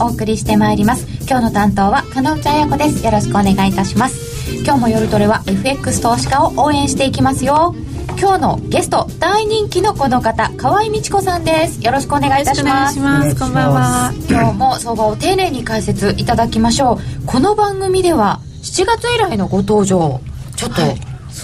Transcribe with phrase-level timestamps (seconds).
[0.00, 1.06] お送りしてまいります。
[1.28, 3.04] 今日の担当は加納内彩子です。
[3.04, 4.62] よろしくお願いいたします。
[4.64, 7.74] 今日も夜トレは FX 投資家を応援していきますよ。
[8.20, 11.82] 今日のゲスト大人気のこの方河合美智子さんです。
[11.84, 12.98] よろしくお願いいたします。
[13.38, 14.12] こんばんは。
[14.28, 17.26] 今日も相場を丁寧に解説いただきましょう。
[17.26, 20.20] この番組では7月以来のご登場。
[20.56, 20.82] ちょっと、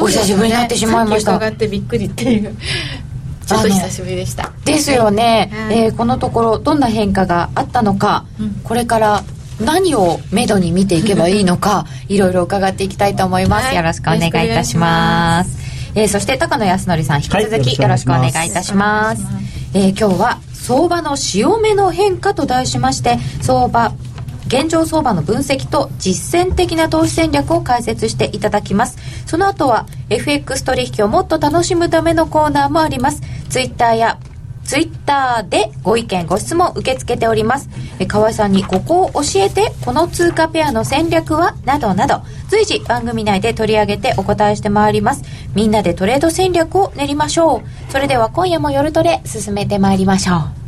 [0.04, 2.54] お久しぶりになってしまいました、伺ってびっくりっていう
[3.46, 4.52] ちょっと久しぶりでした。
[4.64, 9.24] ですよね、はい、えー、このところどんな変化があったのか、うん、これから
[9.60, 12.18] 何をめどに見ていけばいいのかい。
[12.18, 15.58] ろいろ伺っていきたいと思います、はい、よろしくお願いいたします。
[15.94, 19.24] えー、そして高野康則さん引き続きよろしくお願いいたします。
[19.24, 23.92] はい、えー、今日は相場の潮目の変化と題しまして相場
[24.46, 28.96] 現状相場の分析と実践的な投資戦略を解説していただきます。
[29.26, 33.22] その後は FX 取引をもっと楽しむためのコーナーもあります。
[33.48, 34.18] ツイッターや
[34.64, 37.68] ツイッターでご意見ご質問受け付けております。
[37.98, 41.54] え河合さんにここを教えてこの通貨ペアの戦略は？
[41.64, 42.22] などなど。
[42.48, 45.22] 随時番組内で取り上げてお答えしてまいります。
[45.54, 47.92] みんなでトレード戦略を練りましょう。
[47.92, 50.65] それでは今夜も夜トレ進めてまいりましょう。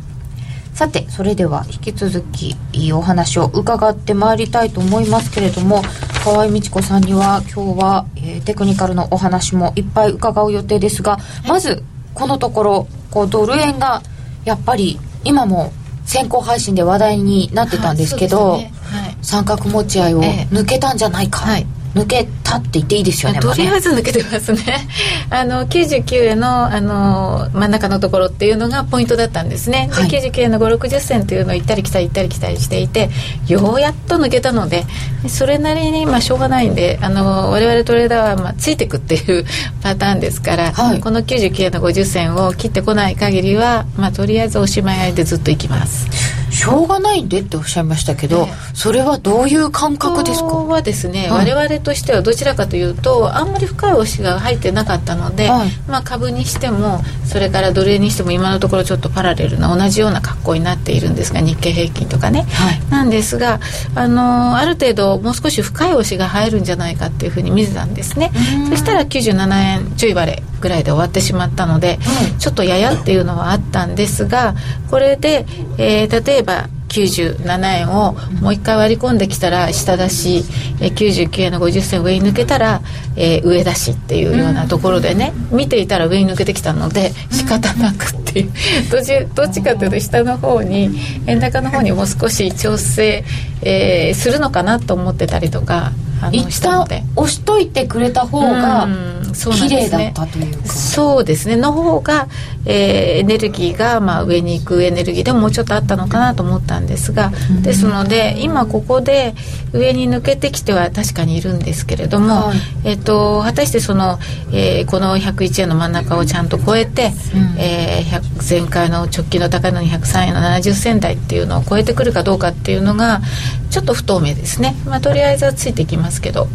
[0.79, 5.81] さてそれでは引き続きいいお話を伺ってまいりたいと思いますけれども
[6.23, 11.17] 河合美智子さんには今日は、えー、テクニカルのお話もいっぱい伺う予定ですが
[11.49, 14.01] まずこのところこうドル円が
[14.45, 15.73] やっぱり今も
[16.05, 18.71] 先行配信で話題になってたんですけど、はいね。
[18.83, 24.87] はい、三角持ち合いを抜けたんじゃないか、はい抜けたって言っていいですよねとりあえず抜けてますね。
[25.31, 33.09] あの99円のあの真ん中のところっていうのがポイントだったんですね、はい、で99円の560銭っていうのを行ったり来たり行ったり来たりしていて
[33.47, 34.85] ようやっと抜けたので
[35.27, 39.45] それなりにまあしょうがないんであの我々トレーダーはまあついていくっていう
[39.81, 48.53] パターンですから、はい、この99円の50銭を切ってこない限りは、まあ、とりあえずおしまいでずっといきますしょうがないんでっておっしゃいましたけど、え。
[48.73, 50.47] それはどういう感覚ですか？
[50.47, 63.59] はですね、はい、我々としてはどちらかというとあんまり深い押しが入ってなかったので、はい、まあ、株にしてもそれからドル円にしても今のところちょっとパラレルな同じような格好になっているんですが日経平均とかね、はい、なんですが
[63.95, 68.31] あのある程度もう少し深い押しが入るんじゃないかっていうふうに見てたんですね。
[68.69, 71.99] そしたら97円ちょい割れぐらいで終わってしまったので、
[72.37, 74.55] ちょっとややっていうのはあったんですが
[74.89, 75.45] これで、
[75.77, 76.48] えー、例えば
[76.89, 80.43] 97円をもう一回割り込んできたら下出し、
[80.81, 82.81] えー、99円の50銭上に抜けたら、
[83.15, 88.51] えー、上出しっていうようなところでね、見ていたら上に抜けてきたので仕方なくっていう。
[88.91, 93.23] どっちどっちかというと下の方に円高の方にもう少し調整、
[93.61, 95.91] えー、するのかなと思ってたりとか
[96.31, 96.85] 一旦
[97.15, 98.87] 押しといてくれた方が
[99.33, 100.67] 綺麗だったというか。
[100.67, 101.55] そうですね。
[101.55, 102.27] の方が、
[102.65, 109.33] えー、エネルギーが、まあ、上に行くエネルギーでももうちょっとあったのかなと思ったんですが、うん、ですので今ここで
[109.73, 114.19] 上に抜けてきては確かにいるんですけれども、はい、えーと、果たしてその、
[114.51, 123.21] えー、この101円の真ん中をちゃんと超えて、うん、えー、前回の直近の高いのに103円の70銭台っていうのを超えてくるかどうかっていうのが
[123.69, 126.47] ちょっと不透明ですね、まあ、とりあえずはついてきますけど。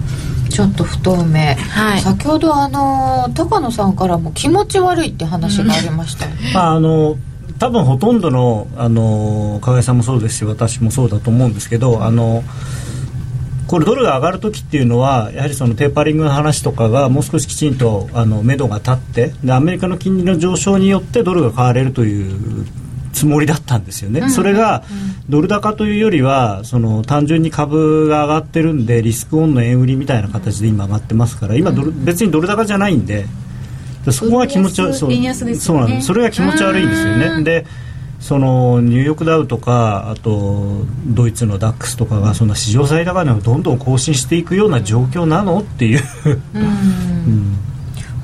[0.50, 7.16] ちょっと不透明、はい、先ほどあの高野さんからも気持ち悪いって話がありました、まああの
[7.58, 12.42] 多分ほとんどのあの加賀さんもそうですし私もそうだと思うんですけどあの
[13.66, 22.66] これドルが上がる時っていうのはやはりそのテーパリングの話とかがもう少しきちんとあの目処が立ってでアメリカの金利の上昇によってドルが買われるという
[23.14, 24.84] つもりだったんですよね、うん、それが
[25.28, 33.26] ドル高というよりはその単純に株が上がってるんでリスクオンの円売りみたいな形で今上がってますから今ドル、別にドル高じゃないんで
[34.12, 36.08] そこが気持ち悪い、そうそうなんです。
[36.08, 37.42] それが気持ち悪いんですよね。
[37.42, 37.66] で
[38.20, 46.02] そのニューヨークダウとかあとドイツのダックスとかがそんな史上最高値をどんどん更新していくような状況なのっていう。
[46.54, 47.53] うん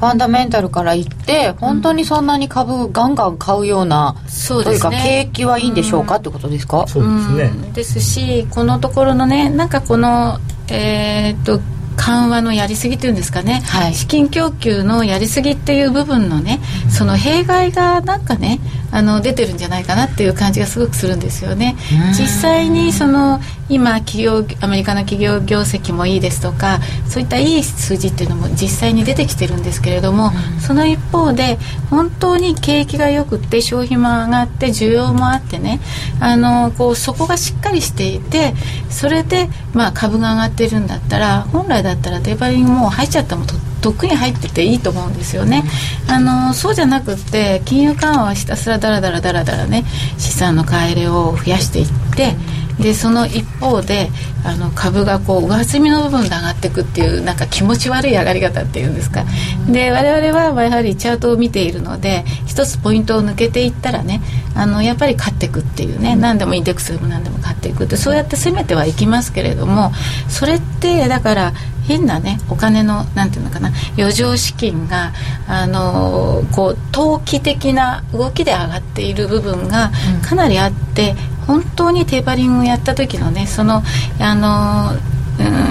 [0.00, 6.87] ファンダメンタルから言って本当にそんなに株ガンガン買うような、うん、そうですね、景気はいいんでしょうか、うん、ってことですか？
[6.88, 10.38] そうですね、ですしこのところのねなんかこの
[10.69, 11.61] えー、っと
[11.97, 18.58] 緩和のやりすぎというんですかね、はい、資金供給のやりすぎっていう部分のねその弊害がなんかね
[18.92, 21.76] あの出てるんじゃないかなっていう感じがすごくするんですよね。
[22.19, 31.58] 実際にその今企業アメリカの企業業績もいいですとかそういったいい数字っていうのも実際に出てきてるんですけれども、その一方で
[31.88, 35.81] 本当に景気がよくって消費も上がって需要もあってね
[36.20, 38.54] あのこうそこがしっかりしていて
[38.88, 45.65] それでまあ株が上がってるんだったら本来だったらデバリングもう入っちゃったもととっくに入ってていいと思うんですよね、
[46.09, 49.85] あのそうじゃなくて金融緩和はひたすらだらだらだらだらね
[50.19, 51.87] 資産の買い入れを増やしていっ
[52.17, 52.35] て
[52.81, 54.09] でその一方で
[54.43, 59.25] あの株がこう上積みの部分で上がっていくっていうなんか気持ち悪い上がり方っていうんですか。
[59.71, 64.23] で我々はやはりチャートを見ているので一つポイントを抜けていったらね
[64.55, 69.93] あのやっぱり勝っていくっていうね何でもインデックスでも何でも勝っていくってそうやって攻めてはいきますけれども
[70.29, 71.53] それってだから
[71.90, 75.12] 変なねお金のなんていうのかな余剰資金が
[75.48, 79.90] あのこう投機的な動きで上がっている部分が
[80.22, 81.14] かなりあって、
[81.48, 83.82] 本当にテーパリングをやった時のねその
[84.20, 84.92] あの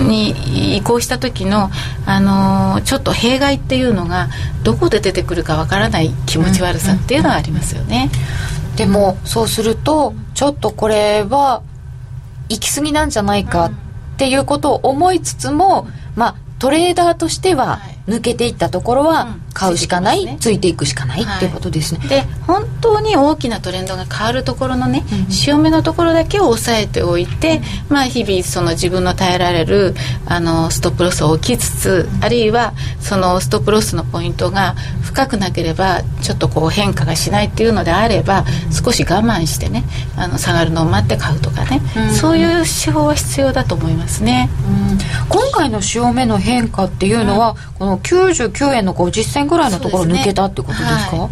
[0.10, 1.70] に移行した時の、
[2.06, 4.28] あのちょっと弊害っていうのが
[4.64, 8.10] どこで出てくるかわからない気持ち悪さっていうのはありますよね、
[8.66, 11.62] うんうん、でもそうするとちょっとこれは
[12.50, 13.72] 行き過ぎなんじゃないかっ
[14.18, 17.80] ていうことを思いつつも、まあトレーダーとしては
[18.10, 29.96] 抜けていったところは買うしかない、ついていくしかないっていうことですね、で本当に大きなトレンドが変わるところのね、潮目のところだけを抑えておいて、まあ日々その自分の耐えられる
[30.26, 39.84] あのストップロスを置きつつ、あるいはそのストップロスのポイントが深くなければちょっとこう変化がしないっていうのであれば少し我慢してね
[40.16, 41.82] あの下がるのを待って買うとかね、
[42.12, 44.50] そういう手法は必要だと思いますね、
[45.28, 51.30] 今回の潮目の変化っていうのは、この99円の50銭ぐらいのところ抜けたってことですか？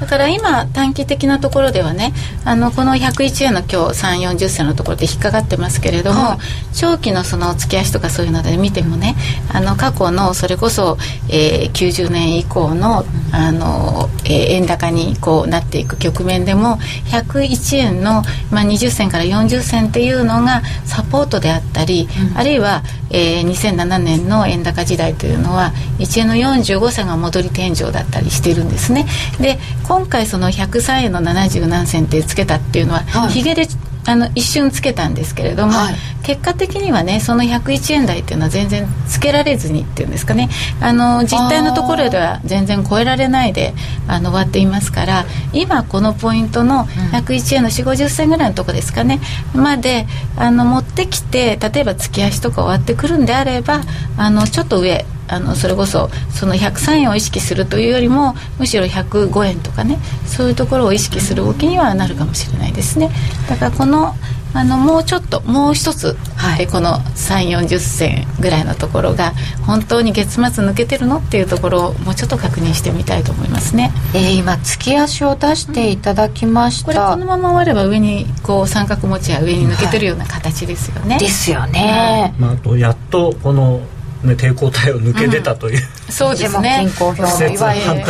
[0.00, 2.12] だから今短期的なところではね
[2.44, 6.38] あのこの101円の今日3 4 0銭のところで引っかかってますけれども、はい、
[6.74, 9.16] 長期のその月足とかそういうので見てもね
[9.52, 10.96] あの過去のそれこそ、
[11.28, 16.78] えー、90年以降のあの、えー、円高にこうなっていく局面でも
[17.10, 29.06] 101円の、まあ、20銭から40銭っていうのがサポートであったり、うん、あるいは、えー、2007年の円高時代というのは1円の45銭が戻り天井だったりしてるんですね。
[29.40, 33.66] で今回その103円の70何銭ってつけたっていうのは、はい、ヒゲで
[34.06, 40.48] あの一瞬つけたんですけれども、はい、結果的にはねその101円台っていうのは全然つけられずにっていうんですかね。
[40.80, 43.74] あの実態のところでは全然超えられないで
[44.06, 49.20] あの終わっていますから今このポイントの101円の4 5 0銭ぐらいのところですかね。
[49.54, 50.06] まで
[50.36, 53.82] あの持ってきて例えば月足とか終わってくるんであれば
[54.16, 63.10] あのちょっと上あのそれこそその103円を意識するというよりもむしろ105円とかねそういうところを意識する動きにはなるかもしれないですね。
[63.48, 64.14] だからこの
[64.54, 69.32] あのもうちょっともう一つ、はい、この3 4 0銭ぐらいのところが
[69.66, 83.82] 本当に月末抜けてるのっていうところをもうちょっと確認してみたいと思いますね、えー、今月足を出していただきました、うん、これこのまま終われば上にこう三角持ちや上に抜けてるような形ですよね、はい、ですよね、まあ、あとやっとこの
[84.22, 86.78] ね、抵抗体を抜け出たという、そうですね。
[86.80, 88.04] 均衡表のいわゆる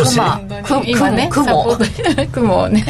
[0.63, 1.77] 雲今ね雲。
[2.31, 2.85] 雲をね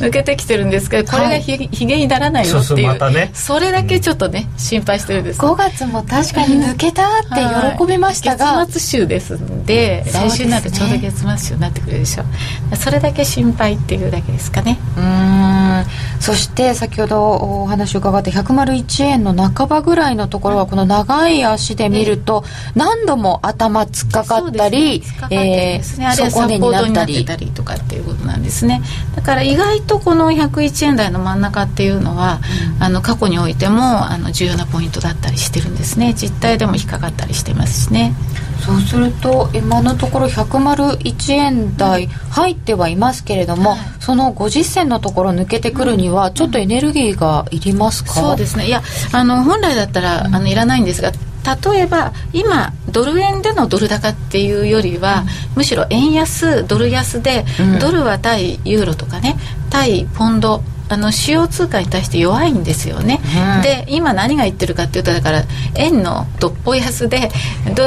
[0.00, 5.40] 抜けてきてるんですけどこれがひ,、ひげにならないよっていう、まね、それだけちょっとね、うん、心配してるんです。
[5.40, 12.24] 5月も確かに抜けたって喜びましたが、はい、月末週ですんで、来週になるとちょうど月末週になってくるでしょ
[12.72, 12.76] う。
[12.76, 14.78] それだけ心配っていうだけですかね。
[14.96, 15.84] うん。
[16.20, 28.82] そして先ほどお話を伺った101円の半ばぐらいのところはこの長い足で見ると、何度も頭突っかかったり、ね、えー、あれはサポートになってたりとかっていうことなんですね。
[29.16, 32.40] だから意外とこの101円台の真ん中っていうのは、
[32.76, 36.14] うん、あの過去においてもあの重要なポイントだったりしてるんですね。
[36.14, 38.14] 実態でも引っかかったりしてますしね。
[38.60, 48.66] そうすると今のところ101円台入ってはいますけれども、はい、その50銭のところ抜けてくるにはちょっとエネルギーがいりますか、うん、そうですね。
[48.66, 51.12] いやあの本来だったら、あのいらないんですが
[51.44, 59.36] 例えば今ドル円でのドル高っていうよりは、うん、むしろ円安ドル安で、うん、ドルは対ユーロとかね
[59.70, 63.20] 対ポンドあの主要通貨に対して弱いんですよね、
[63.56, 65.44] うん、で今何が言ってるかっていうとだから
[65.76, 67.30] 円のどっぽい安で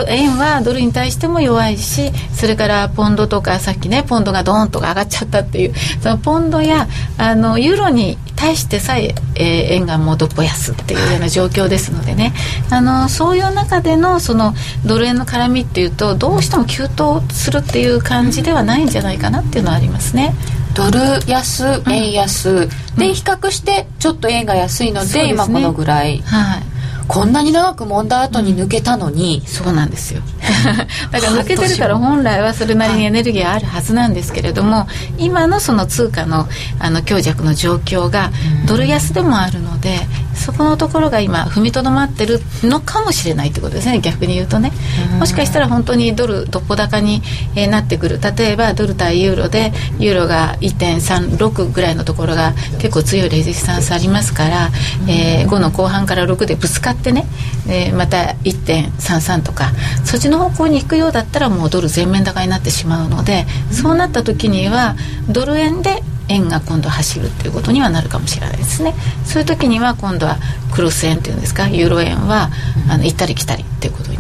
[0.08, 12.34] 円はドルに対しても弱いしそれからポンドとかさっきねポンドがドーンとか上がっちゃったっていうそのポンドやあのユーロに対してさええー、円がもうどっぽ安っていうような状況ですのでね。
[12.70, 14.54] あのそういう中でのその
[14.86, 20.34] ドル円の絡みっていうとどうしても急騰するっていう感じではないんじゃないかなっていうのはありますね。
[20.76, 26.64] ドル安円安、うん、で比較してちょっと円が安いので、ね、今このぐらい、はい、
[27.08, 30.22] こんなに長く揉んだ後に抜けたのに、うん、そうなんですよ。
[31.12, 34.88] だから抜けてるから本来はそれなりにエネルギーあるはずなんですけれども、
[35.18, 36.48] 今のその通貨の
[36.80, 38.32] あの強弱の状況が
[38.66, 40.00] ドル安でもあるので
[40.36, 44.00] そこのところが今踏みとどまってるのかもしれないってことですね。
[44.00, 44.72] 逆に言うとね。
[45.20, 47.22] もしかしたら本当にドルどこ高に、
[47.56, 48.20] えー、なってくる。
[48.22, 54.70] 例えばドル対ユーロでユーロが1.36ぐらいのところが結構強いレジスタンスありますから、
[55.08, 57.26] えー、5の後半から6でぶつかってね、
[57.68, 59.72] えー、また1.33とか
[60.04, 64.96] そっちの方向に行くようだったらもうドル全面高になってしまうのでそうなった時には
[65.30, 68.94] ドル円で円が今度走るっていうことにはなるかもしれないですね。
[69.26, 70.38] そういう時には今度は
[70.74, 71.68] クロス円っていうんですか？
[71.68, 72.50] ユーロ円は
[72.90, 74.18] あの行ったり来たりっていうことに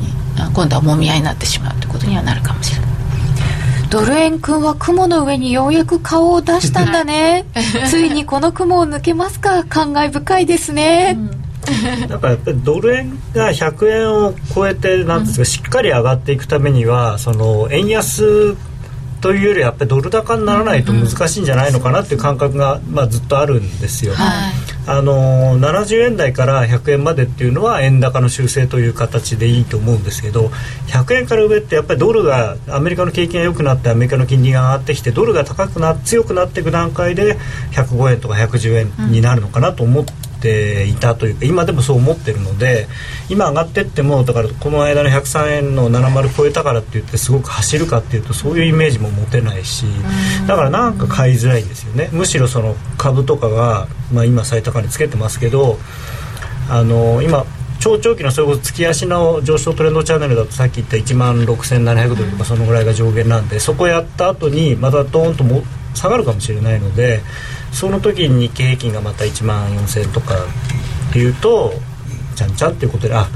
[0.53, 2.89] 今度はもみ合いになってしまうってことにはなるかもしれない。
[3.89, 7.45] ドル円君は雲の上にようやく顔を出したんだね。
[7.89, 9.63] ついにこの雲を抜けますか？
[9.65, 12.07] 感慨深いですね、うん。
[12.07, 18.55] だからやっぱりドル円が100円を超えてなんですか、しっかり上がっていくためにはその円安
[19.23, 24.53] というよりやっぱりドル高にならないと難しいんじゃないのかなっていう感覚が、まあ、ずっとあるんですよ、はい、
[24.85, 30.47] あの70円台から100円までっていうのは円高の修正という形でいいと思うんですけど
[30.87, 37.37] 100円から上ってやっぱりドルがアメリカの景気が良くなってアメリカの金利が上がってきてドルが高くな強くなっていく段階で
[37.71, 40.11] 105円とか110円になるのかなと思って
[40.43, 42.88] ていたというか今でもそう思ってるので
[43.29, 49.85] 今上がってってもだからこの間の103円の70超えたからって言ってすごく走るかっていうとそういうイメージも持てないし
[50.45, 52.09] だからなんか買いづらいんですよね。
[52.12, 55.77] むしろその株とかが、まあ、今最高値つけてますけど
[56.69, 57.45] あの今
[57.79, 67.21] 超長期のそれこそ月足の上昇トレンドチャンネルだとさっき言った1万6700ドルとかそのぐらいが上限なんでそこやった後にまたドーンとも下がるかもしれないので
[67.73, 70.35] その時に日経平均がまた1万4000円とか
[71.09, 71.73] っていうと
[72.35, 73.27] ちゃんちゃっていうことであ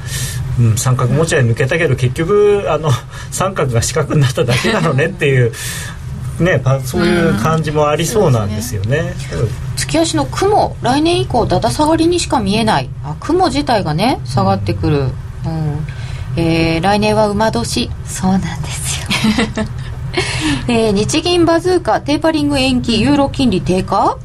[0.59, 2.89] うん、三角持ち合い抜けたけど結局あの
[3.29, 5.51] 三角が四角になっただけなのねっていう
[6.39, 9.15] ね、そういう感じもありそうなんですよね。
[9.33, 12.89] うん、月足の雲来年以降だだ下がりにしか見えない。
[13.03, 15.11] あ雲自体がね下がってくる、うん、
[16.35, 17.89] えー、来年は馬年。
[18.05, 19.07] そうなんですよ。
[20.69, 24.17] えー、日銀バズーカテーパリング延期ユーロ金利低下？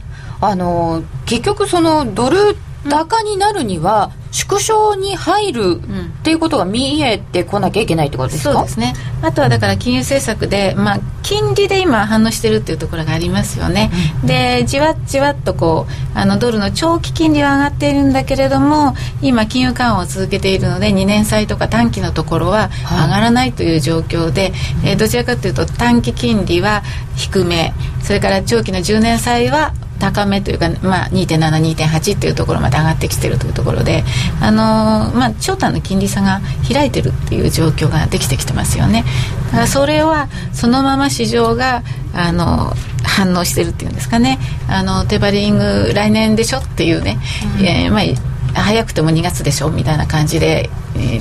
[0.43, 2.57] あの結局そのドル
[2.89, 8.95] 高になるには、縮小に入るっていうことが見えてこなきゃいけないってことですか、そうですね。
[9.23, 13.91] あとはだから金融政策で、まあ、金利で今反応してるっていうところがありますよね、
[14.23, 24.53] うん、でじわじわっとこうあのドルの長期金利は上がっているんだけれども今金融緩和を続けているので2年債とか短期のところは上がらないという状況で、はい、
[24.91, 26.83] えー、どちらかというと短期金利は
[27.17, 27.73] 低め
[28.03, 29.73] それから長期の10年債は
[30.03, 34.03] 高めというか、まあ、2.7、2.8っていうところまで上がってきてるというところで、
[34.41, 39.05] あのー、まあ、長短の金利差が開いてるっていう状況ができてきてますよね。
[39.47, 44.41] だからそれはそのまま市場があの反応してるっていうんですかね。
[44.69, 47.19] あのテバリング来年でしょっていうね、
[47.59, 50.69] うん、えー、まあ、早くても2月でしょみたいな感じで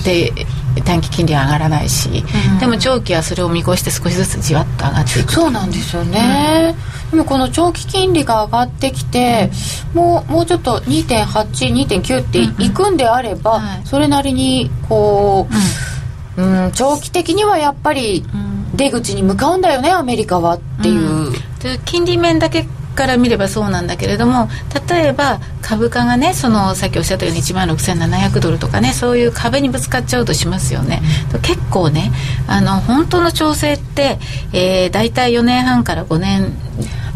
[0.03, 0.33] で
[0.85, 2.23] 短期金利は上がらないし、
[2.53, 5.31] うん、でも長期はそれを見越して少しずつじわっと上がっていく。
[5.31, 9.51] そうなんですよね、うん、でもこの長期金利が上がってきて、
[9.93, 15.47] うん、もうもうちょっと2.82.9っていくんであれば、はい、それなりにこ
[16.37, 16.71] う、うん。
[16.71, 18.23] 長期的にはやっぱり
[18.75, 21.31] 出口に向かうんだよねアメリカはっていう。
[21.85, 22.65] 金利面だけ
[22.95, 24.49] から見ればそうなんだけれども
[24.87, 31.01] 例えば株価がねそのさっきおっしゃったように1万6700ドルとかねそういう壁にぶつかっちゃうとしますよね、
[31.41, 32.11] 結構ね
[32.47, 34.19] あの本当の調整って、
[34.53, 36.53] えー、大体4年半から5年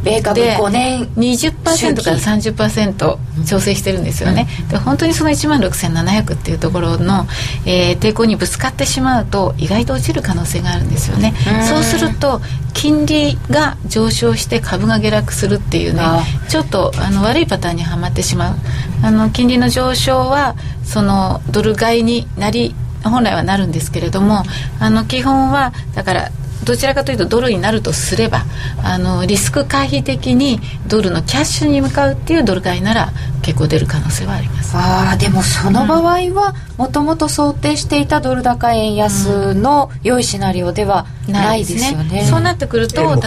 [0.06, 7.26] 米株5年20%から30%調整してるんですよね、で本当にその1万6700っていうところの、
[7.66, 11.34] えー、抵抗にぶつかってしまうと意外と落ちる可能性があるんですよね。
[11.68, 12.40] そうすると
[12.74, 16.02] 金利が上昇して株が下落するっていうね
[16.50, 18.56] ちょっとあの悪いパターンにはまってしまう。
[19.04, 24.44] あの金利の上昇はそのドル買いになり本来はなるんですけれども
[24.80, 26.32] あの基本はだから
[26.64, 28.46] どちらかというとドルになるとすれば
[28.84, 34.76] あのリスク回避的にドルのキャッシュに向かうっていうドル買いなら結構出る可能性はあります。
[34.76, 36.02] ああでもその場合
[36.34, 43.20] はもともと想定していたドル高円安の良いシナリオではないですよね、ね、そうなってくると例えば、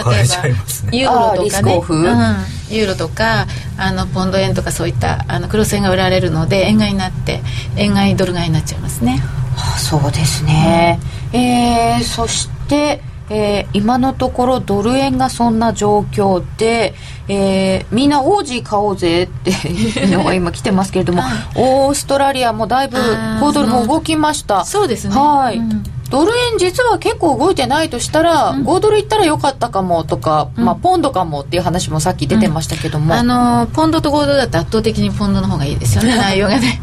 [0.91, 7.41] ユーロとかね、うん、ユーロとかあのポンド円とかそういったあの黒線が売られるので円買いになって
[7.75, 9.17] 円買いドル買いになっちゃいますね、
[9.55, 10.99] はあ、そうですね、
[11.33, 16.93] うん、えー、そしてえー、今のところドル円がそんな状況で、
[17.27, 21.21] えー、みんなオージー買おうぜって いうのが今来てますけれども
[21.55, 24.65] オーストラリアもだいぶ5ドルも動きました。
[24.65, 24.87] そう。
[24.89, 25.15] ですね。
[25.15, 25.83] はい、うん。
[26.09, 33.23] ドル円実は結構動いてないとしたら、うん、5ドルいったらよかったかもとか、うん、まあ、ポンドかもっていう話もさっき出てましたけども、うん、あ
[33.61, 36.81] のポンドと5ドルだと圧倒的にポンドの方がいいですよね 内容がね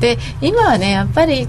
[0.00, 1.48] で今はねやっぱり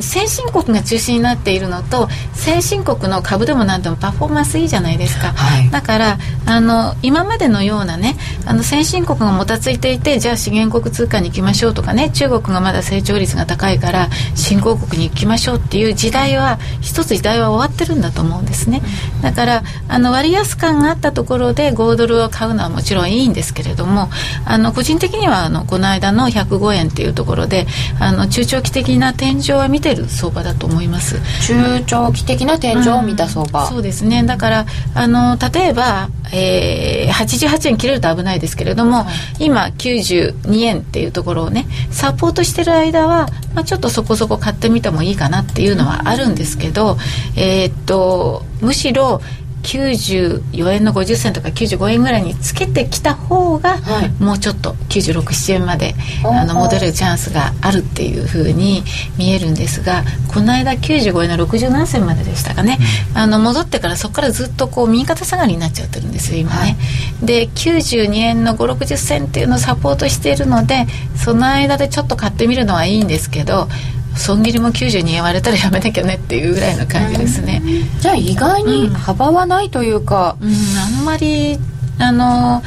[0.00, 18.82] 先進国が中心になっているのと先進国の株でも何でもパフォーマンスいいじゃないですか、はい、だからあの今までのようなねあの先進国がもたついていてじゃあ資源国通貨に行きましょうとかね中国がまだ成長率が高いから新興国に行きましょうっていう時代は一つ時代は終わってるんだと思うんですね。
[19.22, 24.08] だからあの割安感があったところで5ドルを買うのはもちろんいいんですけれども
[24.44, 27.59] あの個人的にはあのこの間の105円っていうところで
[27.98, 31.16] あの中長期的な天井は見てる相場だと思います。
[31.46, 34.22] 中長期的な天井を見た相場、うん、そうですね。
[34.22, 39.06] だからあの例えば、えー、88円切れると危ないですけれども、は
[39.38, 46.96] い、今92円っていうところをねサポートしてる間は、まあ、ちょっとそこそこ買ってみてもいいかなっていうのはあるんですけど、
[47.36, 49.20] えー、っとむしろ
[49.62, 58.82] 94円の50銭とか95円ぐらいにつけてきた方が、はい、もうちょっと967円まであの戻るチャンスがあるっていうふうに
[59.18, 62.78] 見えるんですがこの間95円の60何銭まででしたかね、
[63.12, 70.86] うん、あの戻ってからそこからずっとこう右肩下がりになっちゃってるんですよ今ね、はい、で92円の560銭っていうのをサポートしているので
[71.16, 73.68] その間でちょっと買ってみるのはいいんですけど
[74.16, 77.62] 損切りも92円割れたらやめなきゃねっていうぐらいの感じですね、
[78.00, 80.54] じゃあ意外に幅はないというか、うん、うん、
[80.98, 81.58] あんまり
[81.98, 82.62] あの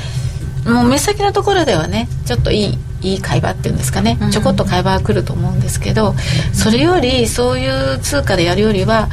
[0.65, 6.15] もう目先のところではねちょっといいいい会話っていうんですかね、ちょこっと会話が来ると思うんですけど、
[6.53, 9.09] それよりそういう通貨でやるよりは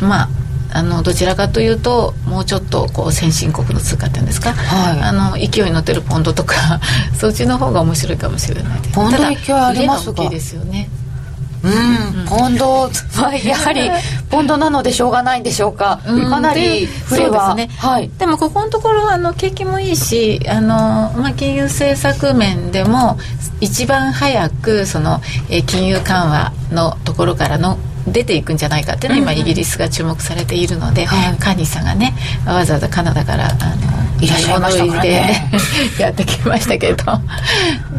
[0.00, 0.28] まあ
[0.72, 6.80] あのどちらかというともうちょっとこう先進国の通貨っていうんですか、はい、あの勢いに乗ってるポンドとか
[7.18, 8.80] そっちの方が面白いかもしれない。
[8.80, 10.28] ですポンド勢いありますが。
[10.28, 10.88] ですよね
[11.62, 13.90] うん、ポンドはやはり
[14.30, 15.42] ポンドなのでしょうがないん。
[15.42, 23.18] でしょうか、かなり振れは、ね、はい、でもここのところあの景気もいいしあの、まあ、金融政策面でも
[23.60, 25.20] 一番早くその、
[25.50, 27.78] え金融緩和のところからの
[28.10, 32.14] 出ていくんじゃないかっていうのは今イギリスが注目されているので、はい、カーニーさんがね
[32.46, 35.50] わざわざカナダからあのいらっしゃいましたね。
[35.98, 37.20] やってきましたけど。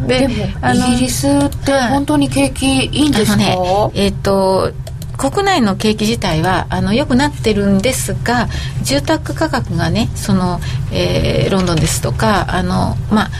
[0.06, 0.34] でも
[0.72, 3.56] イギリスって本当に景気いいんですか、ね、
[3.94, 4.72] えっ、ー、と
[5.16, 8.48] 国内の景気自体はあの良くなってるんですが
[8.82, 13.30] 住宅価格がねその、えー、ロンドンですとかあの、まあ、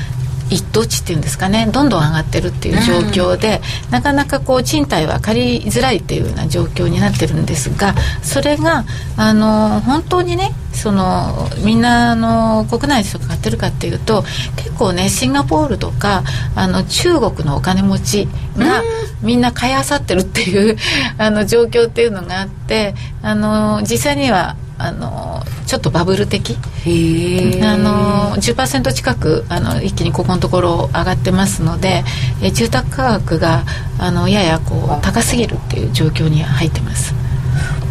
[0.53, 8.85] 一等地っていうんですかねどんどん上がってるっていう状況で、うん、なかなかこう賃貸は借りづらいっていうような状況になってるんですがそれが
[9.17, 14.23] あの本当にねそのみんなの国内で買ってるかっていうと
[14.57, 16.23] 結構ねシンガポールとか
[16.57, 18.83] あの中国のお金持ちが
[19.23, 20.77] みんな買いあさってるっていう
[21.19, 26.57] あの状況っていうのがあってあの実際にはあのちょっとバブル的
[27.63, 32.03] あの10%近くあの一気にここのところ上がってますので
[32.43, 33.65] え住宅価格が
[33.99, 37.22] あのややこう高すぎるっていう状況に入ってます。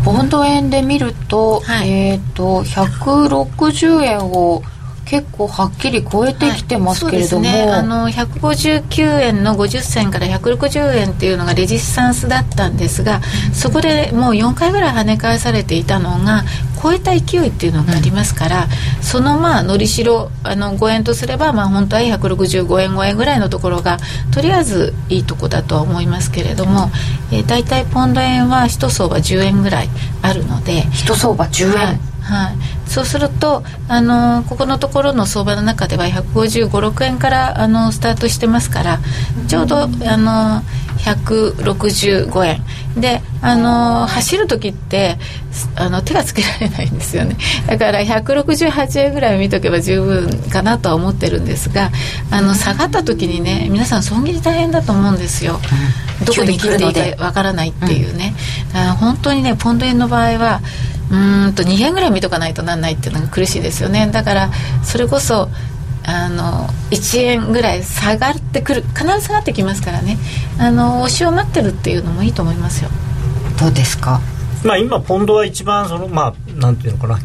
[0.04, 4.64] ポンド円で見ると、はい、えっ、ー、と160円を
[5.12, 13.20] 結構はっきり超えてきてますけれども、はい、ね、あの159円の50銭から160円っていうのがレジスタンスだったんですが
[13.52, 16.46] そこでもう4回ぐらい跳ね返されていたのが
[16.82, 18.68] 超えた勢いっていうのがありますから、う
[19.02, 23.98] ん、そのまあのりしろあの5円とすればまあ本当は165円5円ぐらいのところが
[24.34, 26.90] とりあえずいいとこだとは思いますけれども、
[27.34, 29.90] えー、大体ポンド円は一相場10円ぐらい
[30.22, 30.88] あるので。
[30.94, 32.12] 一相場10円、はい。
[32.22, 32.56] はい、
[32.92, 39.00] そうすると、あのここのところの相場の中では155、6円からあのスタートしてますから
[39.48, 40.62] ちょうどあの
[40.98, 42.62] 165円。
[43.00, 45.18] であの走る時って
[45.78, 47.38] あの手がつけられないんですよね。
[47.66, 51.92] だから168円ぐらい見とけば十分かなとは思ってるんですが
[52.30, 55.62] あの下がった時にね皆さん損切り大変だと思うんですよ、
[56.26, 58.34] どこに切っていいかわからないっていうね、
[58.76, 60.60] うん、本当にねポンド円の場合は
[61.12, 64.10] うんと2円ぐらい見とかないとなんないっていうのが苦しいですよね。
[64.12, 64.50] だから
[64.84, 65.50] それこそ
[66.04, 70.18] あの1円ぐらい下がってくる必ず下がってきますからね。
[70.58, 72.90] あの押しを待ってるっていうのもいいと思いますよ。
[73.60, 74.22] どうですか？
[74.64, 77.20] まあ今ポンドは一番そのまあなんていうのかな。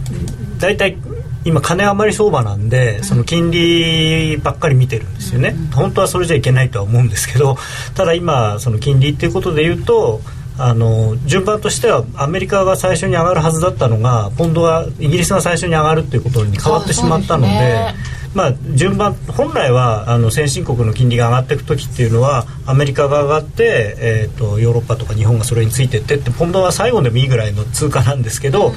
[0.58, 0.96] 大体
[1.44, 7.56] 今金余り相場なんで、その金利ばっかり見てるんですよね、本当はそれじゃいけないとは思うんですけど
[7.94, 10.22] ただ今その金利っていうことで言うと
[10.58, 18.16] あの順番としてはアメリカが最初に上がるはずだったのがポンドがイギリスが最初に上がるっていうことに変わってしまったので。
[18.34, 28.74] まあ、順番本来はあの先進国の金利が上がっていく時っていうのはアメリカが上がって、えーと、ヨーロッパとか日本がそれについてってってポンドは最後でもいいぐらいの通貨なんですけど、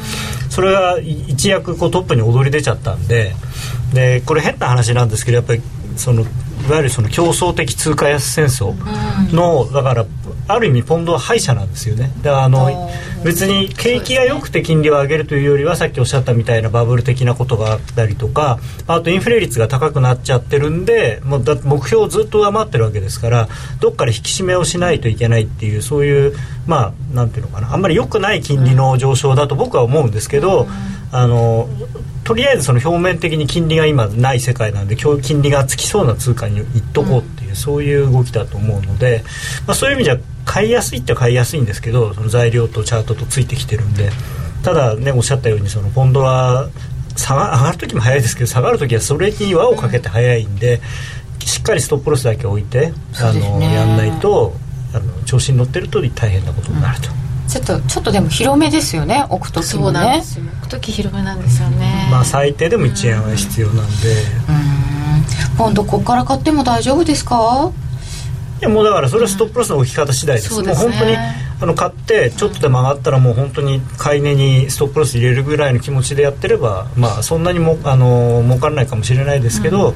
[0.49, 3.33] それが一躍こうトップに躍り出ちゃったんで
[3.93, 5.61] でこれ変な話なんですけどやっぱり
[5.97, 6.25] そのい
[6.71, 8.73] わゆるその競争的通貨安戦争
[9.33, 10.05] の、だから
[10.49, 12.11] ある意味ポンドは敗者なんですよね。
[12.23, 12.89] だからあの
[13.23, 23.47] 別に景気が良くて金利を上げるというよりはさっきおっしゃったみたいなバブル的なことがあったりとかあとインフレ率が高くなっちゃってるんでもうだ目標をずっと上回ってるわけですから
[23.79, 26.33] どっかで引き締めをしないといけないっていうそういう
[26.65, 30.67] まあなんていうのかなあんまり良くない金利の上昇だと僕は思うんですけど、
[31.11, 31.67] あの
[32.23, 39.23] とりあえずその表面的に金利が今ない世界なんで今日金利がつきそうな通貨にいっとこうっていう、そういう動きだと思うので、
[39.65, 40.17] まあ、そういう意味じゃ
[40.51, 44.09] 買いやすいって買いやすいんですけどその材料とチャートとついてきてるんで。
[44.63, 46.69] ただねおっしゃったようにそのポンドは
[47.15, 50.81] 下が上がる時も早いですけど下がる時はそれに輪をかけて早いんで、
[51.45, 54.53] しっかりストップロスだけ置いて、あのやんないと
[54.93, 57.09] あの調子に乗ってると大変なことになると。
[57.09, 60.21] うんちょっとちょっとでも広めですよね置く時もね。
[60.23, 62.07] 置く時広めなんですよね。
[62.11, 64.11] まあ最低でも1円は必要なんで。
[65.49, 65.57] うん。
[65.57, 67.71] ポンドここから買っても大丈夫ですか？
[68.59, 71.15] いやもうだからそれはストップロスの置き方次第です、うん、もう本当に
[71.61, 79.93] あの買ってちょっとでも上がったらもう本当に買い値にストップロス入れるぐらいの気持ちでやってればまあそんなにもあの儲からないかもしれないですけど、う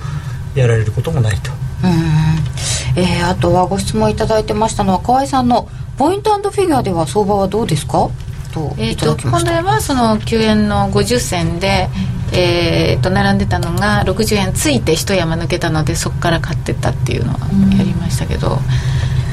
[0.58, 1.52] ん、やられることもないと。
[1.84, 8.10] うん、えー、あとはご質問いただいてましたのは河合さんのポイントフィギュアでは相場はどうですか？
[8.54, 11.90] とえーと、本来はその9円の50銭で、
[12.36, 17.40] えー、と並んでたのが60円ついて一山抜けたのでそこから買ってったっていうのは
[17.78, 18.58] やりましたけど、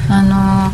[0.09, 0.71] あの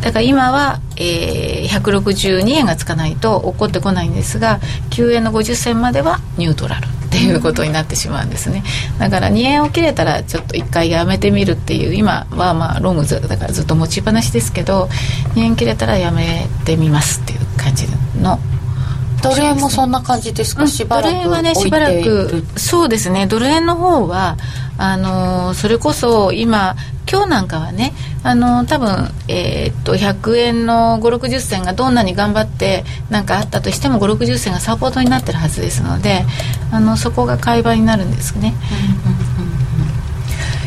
[0.00, 4.60] だから今は、えー、162円がつかないと起こってこないんですが
[4.90, 8.62] 9円の50銭まではニュートラルっていうことになってしまうんですね。
[8.98, 14.88] だから2円を切れたらちょっと1回やめてみるっていう今はまあロングズだからずっと持ちっぱなしですけど
[15.34, 17.86] 2円切れたらやめてみますっていう感じ
[18.20, 18.38] の
[19.30, 23.26] ドル円もそんな感じですか、うん、しばらくドル円はねしばらくそうですね。
[23.26, 24.36] ドル円の方は
[24.78, 26.76] あのそれこそ今
[27.10, 36.24] 今日なんかはねあの多分、えー、っと100円の560銭がどんなに頑張ってなんかあったとしても560銭がサポートになってるはずですので
[36.72, 38.54] あのそこが買い場になるんですね。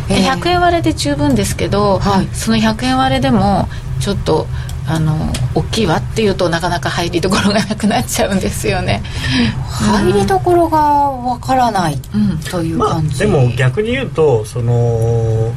[0.08, 3.67] で100円割れで十分ですけど、はい、その100円割れでも
[4.00, 4.48] ちょっと
[4.89, 5.15] あの
[5.54, 9.04] 大きいわっていうとなかなか入りどころがなくなっちゃうんですよね。
[9.69, 15.54] 入りどころがわからない、うん、という感じ、まあ、でも逆に言うとその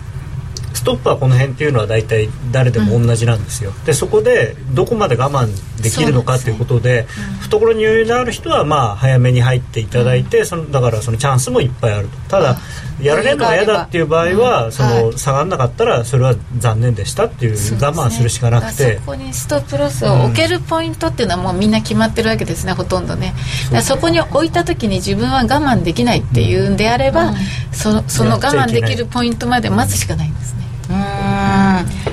[0.74, 5.48] ストップはこの辺っていうのは大体誰でも同じなんですよ、うん、でそこでどこまで我慢
[5.82, 7.06] できるのかということで、ね。
[7.32, 12.16] うん、懐に余裕のある人はまあ早めに入っていただいて、うん、そのだからそのチャンスもいっぱいあると。
[12.28, 12.56] ただ
[13.00, 23.34] やられるのが嫌だっていう場合は、その下がらなかったらそれは残念でしたっていう我慢するしかなくて、ね、そこにストップロスを置けるポイントっていうのはもうみんな決まってるわけですねほとんどね。
[23.82, 27.34] そこに置いた時に自分は我慢できないっていうんであれば、
[27.72, 30.60] そのその我慢できるポイントまで待つしかないんですね。
[30.60, 30.61] うん、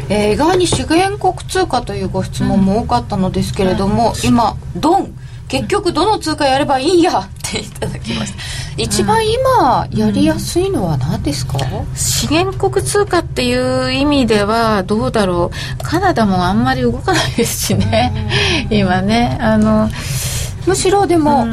[0.10, 5.16] えー、意外に資源国通貨というご質問も多かったのですけれども、うん、今ドン。
[5.50, 8.40] 結局どの通貨やればいいんやっていただきました。
[8.78, 15.84] 一番今やりやすいのは何ですか、うん、資源国通貨っていう意味ではどうだろう。
[15.84, 18.14] カナダもあんまり動かないですしね、
[18.70, 19.90] 今ねあの
[20.68, 21.48] むしろでも、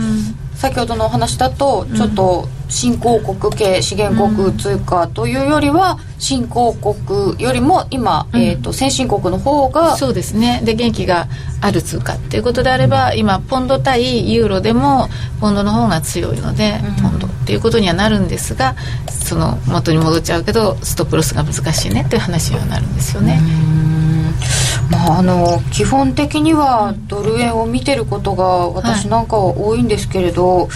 [0.56, 10.60] 先ほどのお話だとちょっと新興国系資源国通貨というよりは新興国よりも今、うん、えーと、先進国の方がそうですね。
[10.64, 11.28] で元気が
[11.60, 15.08] ある通貨っていうことであれば、うん、今ポンド対ユーロでも
[15.40, 18.74] ポンドの方が強いので、うん、ポンドっていうことにはなるんですが
[19.06, 23.40] その元に戻っちゃうけどストップロスが難しいねっていう話にはなるんですよね。
[24.90, 30.68] まあ、あの基本的にはドル円を見てることが私なんかは多いんですけれど、はい、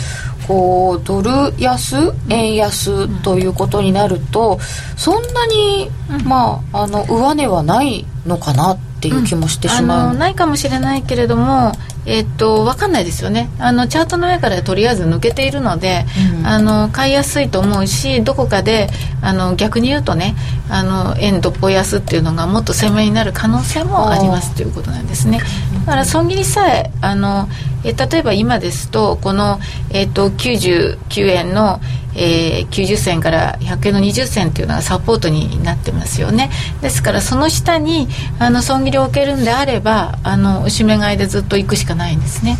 [0.47, 4.59] こうドル安円安ということになると
[4.97, 5.91] そんなに、
[6.25, 11.73] まあ、あの上値はないのかなっていう気もしてしまう、うん、ないかもしれないけれども
[12.07, 13.51] えっと分かんないですよね。
[13.59, 16.05] あのチャートの上からとりあえず抜けているので、
[16.39, 18.89] うん、あの買いやすいと思うしどこかで
[19.23, 20.35] あの逆に言うとね
[20.69, 25.41] あの円どっぽ安っていうのがもっと鮮明になる可能性もありますということなんですね。
[25.87, 27.49] だから損切りさえあの
[27.85, 29.59] え例えば今ですとこの、
[29.91, 31.81] えっと、99円の
[32.15, 36.51] えー、90銭から100円の20銭っていうのがサポートになってますよね。
[36.83, 38.09] ですからその下に
[38.39, 42.57] あの損切りを受けるんであればあのおしめ買いでずっと行くしかないんですね。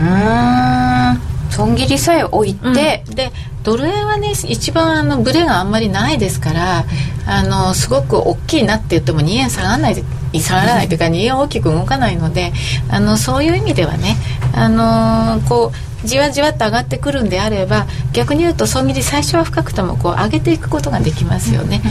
[0.00, 1.30] うん。
[1.50, 6.84] 損切りさえ置いて、うん、でドル円はね一番あのブレがあんまりないですから、
[7.26, 10.04] あのすごく大きいなって言っても2円下がらない
[10.40, 12.52] 下がらないというか2円大きく動かないので
[12.88, 14.16] あのそういう意味ではね、
[14.54, 21.82] あのこうじわじわと上がってくるんであれば逆に言うと損切り最初は深くともこう上げていくことができますよね、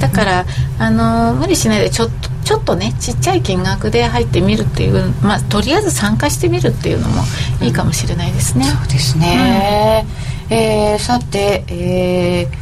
[0.00, 0.46] だから
[0.78, 7.22] あの無理しないでちょっとちょっとねちっちゃい金額で入ってみるっていうまあとりあえず参加してみるっていうのも
[7.60, 10.06] いいかもしれないですね、そうですね、
[10.50, 12.56] うん、えー、さて、えー、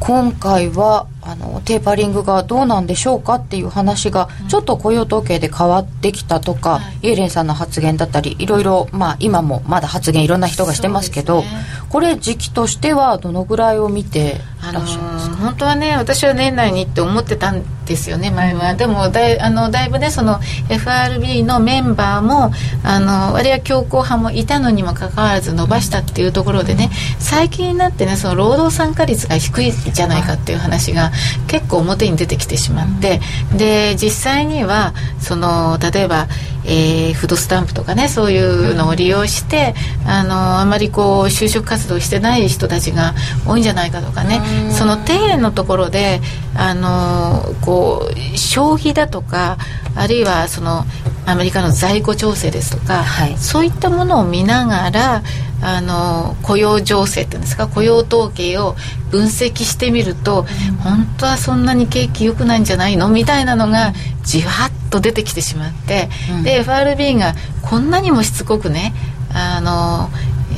[0.00, 11.48] 今回はあのテーパリングがどうなんでしょうかっていう話が、ちょっと雇用統計で変わってきたとか、イエレンさんの発言だったりいろいろ、まあ、今もまだ発言いろんな人がしてますけど、ね、
[11.90, 14.40] これ時期としてはどのぐらいを見て
[14.72, 22.52] らっしゃいますか、本当はね私は年内にって思ってたんですよね前は、でもだいあのだいぶねその FRB のメンバーも
[22.84, 31.12] あの割合強硬派もいたのにもかかわらず伸ばしたっていうところでね最近になってねその労働参加率が低いじゃないかっていう話が
[31.46, 33.20] 結構表に出てきてしまって、
[33.56, 36.28] で実際にはその例えば、
[36.64, 39.74] えー、フードスタンプとかねそういうのを利用して
[40.06, 43.14] あのあまりこう就職活動してない人たちが
[43.46, 46.20] 多いんじゃないかとかねその底辺のところで
[46.54, 49.58] あのこう消費だとか
[49.94, 50.84] あるいはその
[51.28, 55.22] アメリカの在庫調整ですとか、はい、そういったものを見ながら
[55.60, 58.76] あの雇用情勢っていうんですか雇用統計を
[59.10, 68.94] 分析してみると、うん、本当はそんなに景気良くないんじゃないのみたいなのがじわっと出てきてしまって、うん、で FRB がこんなにもしつこくね
[69.34, 70.08] あの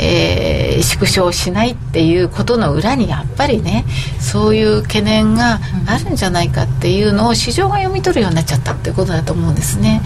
[0.02, 3.84] えー、縮小しないっていうことの裏にやっぱりね
[4.18, 10.00] そういう懸念があるんじゃないかっていうのを市場が読み取るようになっちゃったっていうことだと思うんですね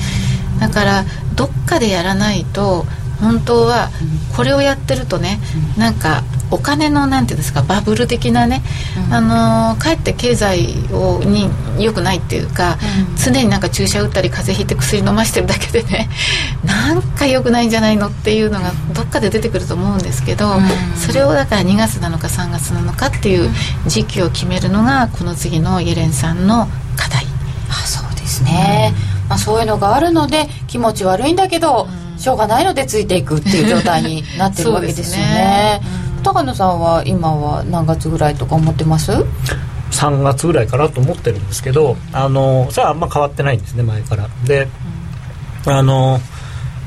[0.61, 2.87] だからどっかでやらないと
[3.21, 3.91] 本当は
[4.37, 5.39] これをやってるとね、
[5.79, 8.63] なんかお金のなんていうんですかバブル的なね、
[9.11, 12.77] あのかえって経済をに良くないっていうか、
[13.25, 16.09] 常になんか注射打ったり風邪ひいて薬飲ましてるだけでね
[16.65, 20.61] なんか良くないんじゃないのっていうのがどっかで出てくると思うんですけど、
[20.97, 23.51] それをだから2月なのか3月なのかっていう
[23.87, 27.27] 時期を決めるのがこの次のイエレンさんの課題。
[27.71, 28.93] あそうですね、
[29.29, 35.35] まあ、そういうのがあるので気持ち悪いんだけど、しょうがないのでついていくっていう状態になってるわけですよね。
[35.35, 35.81] ね、
[36.23, 39.13] 高野さんは今は何月ぐらいとか思ってます
[39.91, 44.29] ？3月ぐらいかなと思ってるんですけどあのそれはあんま変わってないんですね前から。
[44.45, 44.69] で
[45.67, 46.21] あの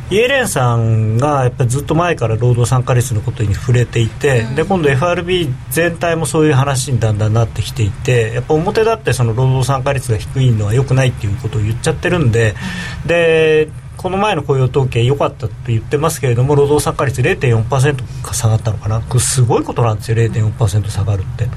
[0.09, 12.55] イエレンさんがやっぱりずっと前から労働参加率のことに触れていて、うん、で今度 FRB 全体もそういう話にだんだんなってきていてやっぱ表立ってその労働参加率が低いのは良くないっていうことを言っちゃってるんで、
[13.03, 19.01] うん、でこの前の雇用統計良かったと言ってますけれども労働参加率0.4%下がったのかな。
[19.01, 20.17] これすごいことなんですよ。
[20.17, 21.47] 0.4%下がるって。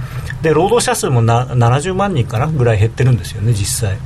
[0.43, 3.99] で労働者数もな70万人かなぐらい減ってるんですよね実際。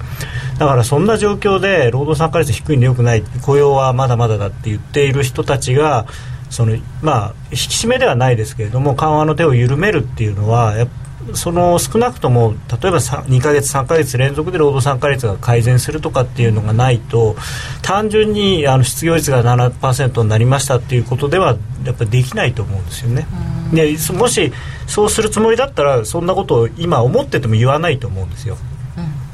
[0.58, 3.22] だからそんな状況で労働参加率低いのよくない。
[3.42, 6.06] 雇用はまだまだだって言っている人たちが
[6.50, 10.92] そのまあ引き締めではないですけれども緩和の手を緩めるっていうのはやっぱ
[11.34, 17.36] その少なくとも例えば2か月、3か月連続で労働参加率が改善するとかっていうのがないと
[17.82, 23.26] 単純にあの失業率が7%になりましたっていうことではやっぱりできないと思うんですよね。
[23.72, 24.52] でもし
[24.86, 28.56] そうするつもりだったらそんなことを今思ってても言わないと思うんですよ。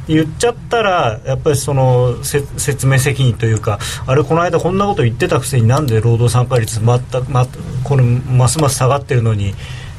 [0.09, 7.47] 言っちゃったらやっぱりその説明責任というかあれこの間こんなこと言ってたくせになんで労働参加率また、ま、
[7.85, 9.55] このますます下がってるのに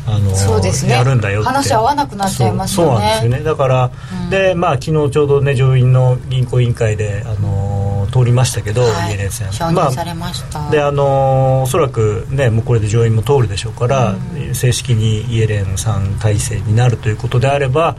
[0.08, 2.92] あのそうです、ね、やるんだよ話合わなくなっちゃいますよね。
[2.92, 3.44] そうなんですよね。
[3.44, 3.92] だから、
[4.24, 17.96] うん、でまあ昨日ちょうどね上院の銀行委員会であの通りましたけど、はい、イエレン戦承認されました、まあ、であのおそらくねもうこれで上院も通るでしょうから、うん、正式にイエレンさん体制になるということであれば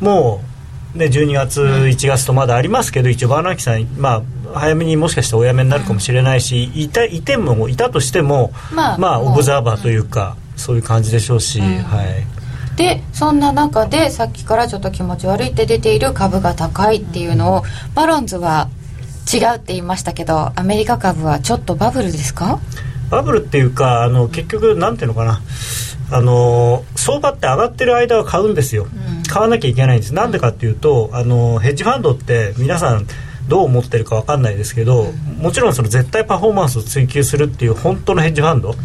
[0.00, 0.42] も
[0.94, 4.22] うね12月、うん、1月とまだありますけど一応バーナーキさんまあ
[4.54, 12.26] 早めにもしかしてお辞めになるかもしれないし、いたいてもいたとしても、まあ、まあオブザーバーというか、そういう感じでしょうし、うん、はい。
[12.76, 17.62] でそんな中でさっきからちょっと気持ち悪いって出ている株が高いっていうのを
[17.94, 18.68] バロンズは
[19.32, 22.60] 違うって言いましたけどアメリカ株はちょっとバブルですか？
[23.10, 25.40] バブルっていうかあの結局なんていうのかな。
[26.08, 30.14] あの相場って上がってる間は買うんですよ、うん、買わなきゃいけないんです。
[30.14, 33.06] なんでかっていうとあのヘッジファンドって皆さん
[33.48, 38.76] どう思ってるか分かんないですけど、もちろんその絶対パフォーマンスを追求するっていう本当のヘッジファンド、うん、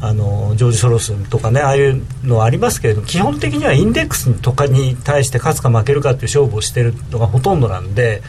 [0.00, 8.22] あのジョージ・ソロスとかねああいうのはありますけれど基本的にはインデックスとかに対して勝つか負けるかっていう勝負をしてるのがほとんどなんで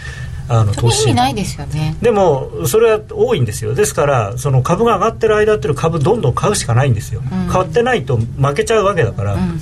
[0.48, 1.96] あの投資意味ないですよね。
[2.02, 3.74] でもそれは多いんですよ。
[3.74, 9.60] ですからその株が上がってる間っていう株どんどん買うしかないんですよ、うん、買ってないと負けちゃうわけだから、うん、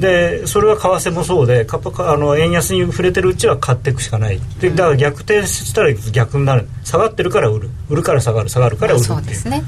[0.00, 4.40] でそれは為替もそうであの円安に触れてるうちは買っていくしかない。
[4.60, 6.66] でだから逆転したら逆になる。
[6.84, 7.70] 下がってるから売る。
[7.88, 8.48] 売るから下がる。
[8.48, 9.16] 下がるから売るっていう。
[9.18, 9.62] そうですね、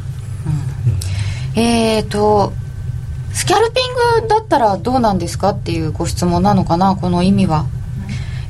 [1.54, 2.52] うん、えっ、ー、と
[3.32, 7.66] スキャルピングだったらどうなんですかっていうご質問なのかなこの意味は。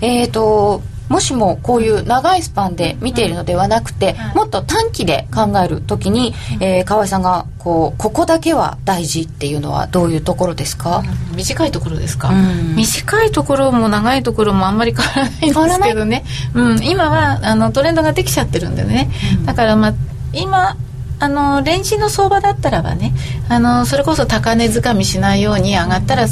[0.01, 19.11] えっ、ー、ともしもこういう長いスパンで見ているのではなくて、もっと短期で考えるときに、えー、河合さんがこうここだけは大事っていうのはどういうところですか、うん、短いところですか、うん、短いところも長いところもあんまり変わらないんですけどね、うん、今はあのトレンドができちゃってるんでね、
[19.45, 19.95] だからまあ
[20.33, 20.79] 今
[21.23, 23.13] あのレンジの相場だったらばね
[23.49, 26.27] あのそれこそ高値掴みしないように上がったら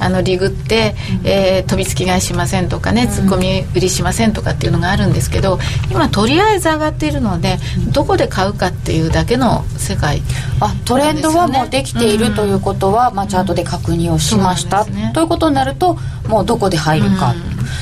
[0.00, 5.58] あのリグって、えー、飛びつき買いしませんとかね突っ込み売りしませんとかっていうのがあるんですけど
[5.90, 7.56] 今とりあえず上がっているので
[7.90, 10.20] どこで買うかっていうだけの世界、
[10.60, 15.96] あトレンドはもうできているということは、まあ、チャートで確認をしました、ね、ということになると
[16.28, 17.34] もうどこで入るか、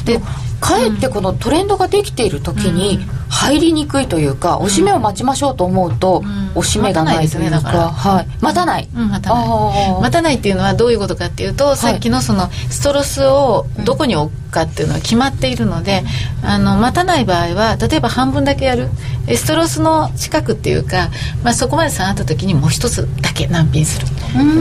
[0.05, 0.21] で
[0.63, 6.23] かえってこのトレンドができている時に入りにくいというか、押し目を待ちましょうと思うと、
[6.55, 10.01] 押し目がないというか、はい、待たない、待たない。
[10.01, 16.05] 待たないっていうのはどういうことかっていうと、さっきのそのストロスをどこに置くかっていうのは決まっているので、
[16.45, 18.89] あの待たない場合は例えば半分だけやる。
[19.35, 21.09] ストロスの近くっていうか、
[21.43, 24.07] まあ、そこまで下がった時にもう一つだけ難品する。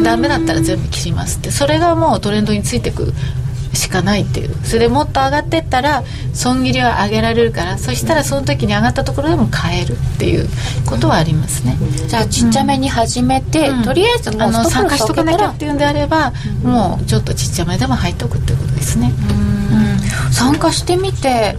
[0.03, 1.51] ダメだったら全部切りますって。
[1.51, 3.13] それがもうトレンドについてく
[3.73, 4.55] しかないっていう。
[4.63, 6.03] それでもっと上がってったら
[6.34, 10.47] 損切りは上げられるからそしたらその時に上がったところでも買えるっていう
[10.86, 11.77] ことはありますね。
[12.07, 15.51] じゃあちっちゃめに始めて、うん、とりあえずもう参加しとかなきゃ。
[15.51, 19.12] っていうんであれば、うん、もうちょっとちっちゃめでも入っておくってことですね、
[19.71, 21.55] うん、参加してみて、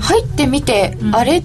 [0.00, 1.42] 入ってみて、あれ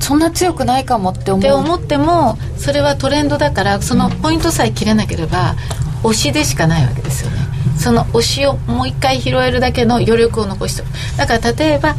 [0.00, 1.40] そんな強くないかもって思う。
[1.40, 5.54] って思ってもそれはトレンドだからそのポイントさえ切れなければ
[6.02, 7.41] 推しでしかないわけですよね
[7.76, 10.88] その推しをもう一回拾えるだけの余力を残しておく。
[11.16, 11.96] だから例えば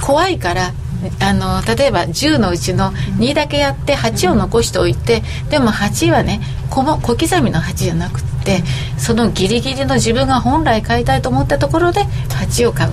[0.00, 0.72] 怖いから
[1.20, 8.62] あの例えば10のうちの2だけやって8を残しておいてでも8はね小小刻みの8じゃなくって
[8.98, 12.92] そのギリギリの自分が本来買いたいと思ったところで8を買う。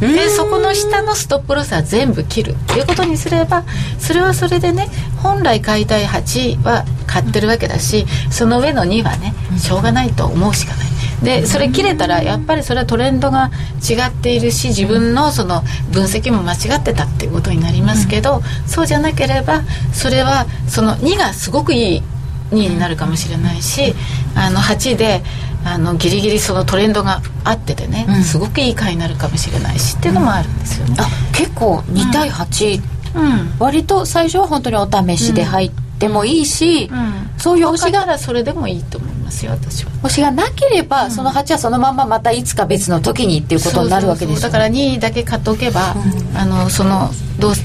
[0.00, 2.50] でそこの下のストップロスは全部切る。
[2.52, 3.64] っていうことにすれば
[3.98, 4.88] それはそれでね
[5.22, 13.50] 本来買いたい8は買ってるわけだしその上の2はねしょうがないと思うしかないでそれ切れたらやっぱりそれはトレンドが
[13.88, 22.02] 違っているし自分のその分析も間違ってたっていうことになりますけど、そうじゃなければそれはその2がすごくいい
[22.50, 23.94] 2になるかもしれないし
[24.34, 25.22] あの8で
[25.64, 30.96] あのギリギリそのトレンドが合っててね、うん、すごくいい回になるかもしれないしっていうのもあるんですよね。
[30.98, 32.82] あ結構2対8、
[33.14, 39.92] うん、割と最初は本当にお試しで入ってもいいし、うん、そういう推しがそれでもいいと思いますよ私は。
[40.02, 45.94] 推しがなければ、その8はそのまままたいつか別の時にっていうことになるわけですよ、ね、だから2だけ買っておけば、
[46.34, 47.10] あのその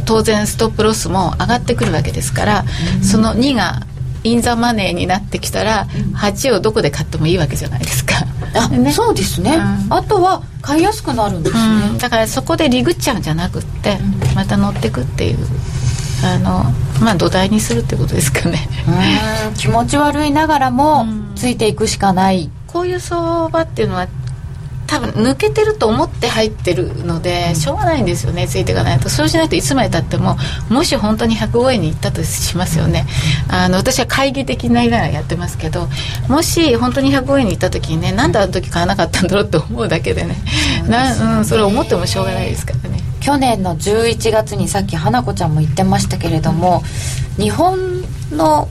[0.05, 2.65] 当然ストップロスも上がってくるわけですから、
[3.01, 3.81] その2が
[4.23, 8.15] インザマネーになってきたら8をどこで買ってもいいわけじゃないですか。
[8.53, 11.61] あ、 ね、そうですね、うん、あとは買いやすくなるんですね、
[11.91, 13.99] うん、だからそこでリグっちゃうんじゃなくって
[14.35, 15.37] また乗ってくっていう
[16.23, 16.63] あの
[17.01, 18.67] まあ土台にするってことですかね。
[19.57, 21.05] 気持ち悪いながらも
[21.35, 24.07] ついていくしかない、こういう相場っていうのは
[24.89, 29.07] 多分抜けてると思って入ってるのでしょうがないんですよねついていかないと。
[29.07, 30.35] そうしないといつまでたっても
[30.67, 33.05] もし本当に105円に行ったとしますよね。
[33.49, 35.87] あの私は懐疑的ながらやってますけど
[36.27, 40.35] もし本当に105円に行った時にねなんであの時買わなかったんだろうって思うだけでね。
[40.87, 46.81] な、うん、それ思ってもしょうがないですからね去年の11月にさっき花子ちゃんも言ってましたけれども
[47.37, 48.67] 日本の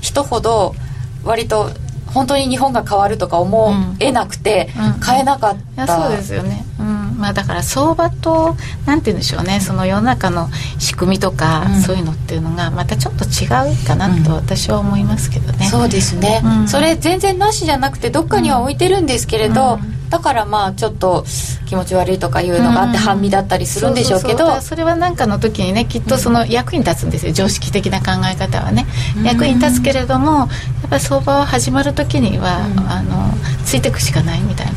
[0.00, 0.76] 人ほど
[1.24, 1.70] 割と
[2.06, 4.68] 本当に日本が変わるとか思えなくて、
[5.00, 7.16] 買えなかった、うん、そうですよね、うん。
[7.18, 8.54] まあ、だから相場と
[8.86, 9.58] なんて言うんでしょうね。
[9.58, 19.80] その世の中の仕組みとか、そういうのっていうのがまたちょっと違うかなと私は思いますけどね、そうですね、それ全然なしじゃなくてどっかには置いてるんですけれど、
[20.14, 21.24] だからまあちょっと
[21.66, 27.32] 気持ち悪いとかいうのがあって半身だったりするんでしょうけどそれは何かの時にねきっとその役に立つんですよ。
[27.32, 28.86] 常識的な考え方はね。
[29.24, 30.48] 役に立つけれどもやっ
[30.88, 33.28] ぱり相場は始まる時にはあの
[33.64, 34.72] ついていくしかないみたいな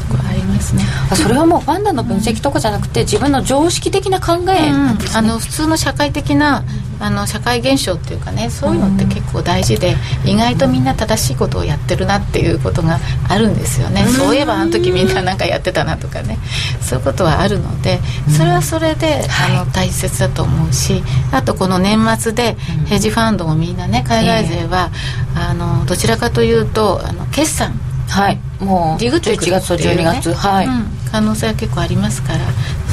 [0.58, 6.64] ところありますねそれはもうファンダの分析とかじゃなくて、自分の常識的な考え、ねうん、あの普通の社会的な
[7.00, 9.96] あの社会現象っていうかねそういうのって結構大事で、
[10.26, 13.00] 意外とみんな正しいことをやってるなっていうことが
[13.30, 16.38] あるんですよね、そういえばあの時みんななんかやってたなとかね。
[16.82, 18.00] そういうことはあるので
[18.30, 22.54] それはそれで、あの大切だと思うしあとこの年末で
[22.88, 24.90] ヘッジファンドもみんなね海外勢は、
[25.36, 27.74] あのどちらかというとあの決算。
[28.08, 32.40] はいもう11月と12月、はい、うん、可能性は結構ありますから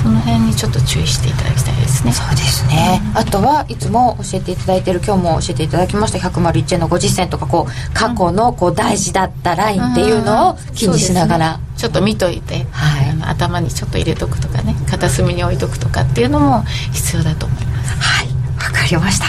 [0.03, 2.13] その辺にちょっと注意していただきたいですね。
[2.13, 16.63] そうですね、うん、あとはいつも教えていただいてる今日も教えていただきました101円の50銭とかこう過去のこう大事だったラインっていうのを気にしながら、ちょっと見といて、はい、あの頭にちょっと入れとくとかね片隅に置いとくとかっていうのも
[16.93, 17.95] 必要だと思います。
[17.99, 18.35] はい。
[18.65, 19.27] わかりました、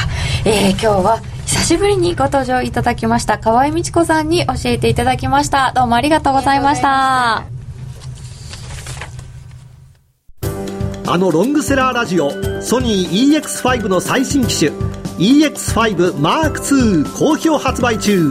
[0.50, 1.22] えー、今日は
[1.56, 5.72] 久しぶりにご登場いただきました河合美智子さんに教えていただきました。
[5.74, 7.46] どうもありがとうございました。
[11.08, 12.30] あのロングセラーラジオ
[12.62, 14.72] ソニー EX5 の最新機種
[15.18, 18.30] EX5M2 好評発売中。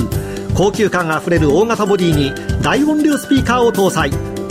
[0.55, 4.11] 高級感あふれる大型ボディに大音量スピーカーを搭載。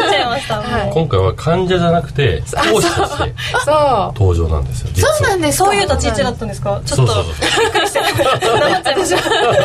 [0.00, 3.34] 来ちゃいました、はい、今回は患者じゃなくて講師として
[4.14, 7.14] 登場なんですよそうなんですそういう立ち位置だったんですかちょっと
[7.60, 8.02] びっくりして。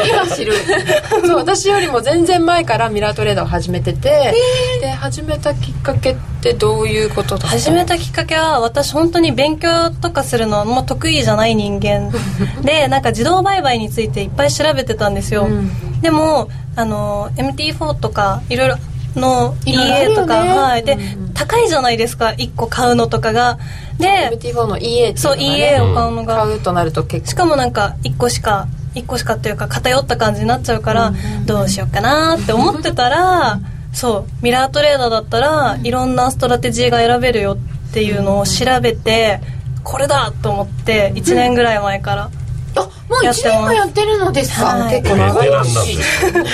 [0.10, 0.54] 今知る。
[1.26, 4.34] そう私よりも全然前からミラートレーダーを始めてて
[4.82, 12.12] で始めたきっかけってどういうことだ始めたきっかけは私本当に勉強とかするのはもう得意じゃない人間。
[12.64, 18.76] でなんか自動売買についていっぱい調べてたんですよ、うん、でもあの MT4 とかいろいろ
[19.16, 20.84] の EA とか、ね、はい。
[20.84, 23.58] で、うん、高いじゃないですか1個買うのとかが。
[23.98, 27.30] で MT4 の EA ってね、そう EA を買うのが、買うとなると結構。
[27.32, 33.60] しかもなんか1個しか1個しかっていうか偏った感じになっちゃうから、うんどうしようかなって思ってたら
[33.94, 37.58] そうミラートレーダーだったらいろんなストラテジーが選べるよ
[37.90, 39.40] っていうのを調べて
[39.84, 42.30] これだと思って1年ぐらい前から。
[42.76, 45.98] あもう1年もやってるのですか、はい、結構長いし。
[45.98, 46.48] ベテ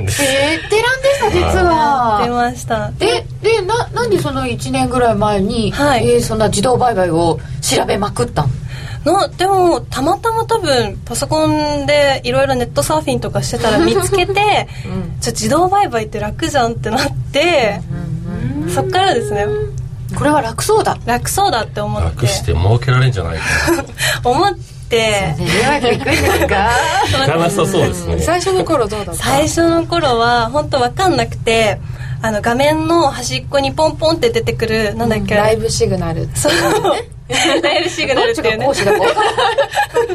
[0.00, 2.20] ランでした実は。
[2.22, 2.92] 出ました。
[2.92, 8.48] ででななんでその1年ぐらい前に、はい、えー、そんな自動売買を調べまくったの？
[9.04, 17.80] のでもたまたま多分パソコンでいろいろネットサーフィンとかしてたら 見つけて、うん、じゃあ自動売買って楽じゃんってなって、
[18.64, 19.46] うん、そっからですね。
[20.16, 20.98] これは楽そうだ。
[21.06, 22.08] 楽そうだって思って。
[22.08, 23.44] 楽して儲けられるんじゃないか。
[24.28, 24.52] 思っ
[24.88, 25.34] て。
[25.38, 26.70] うまくいくんですかいか。
[27.38, 28.18] なさそうですね。
[28.20, 29.24] 最初の頃どうだった？
[29.24, 31.80] 最初の頃は本当分かんなくて
[32.20, 36.52] あの画面の端っこにポンポンって出てくるなんだっけ、ライブシグナルそう。
[36.52, 36.92] ラ
[37.32, 38.66] イブシグナルっていうね。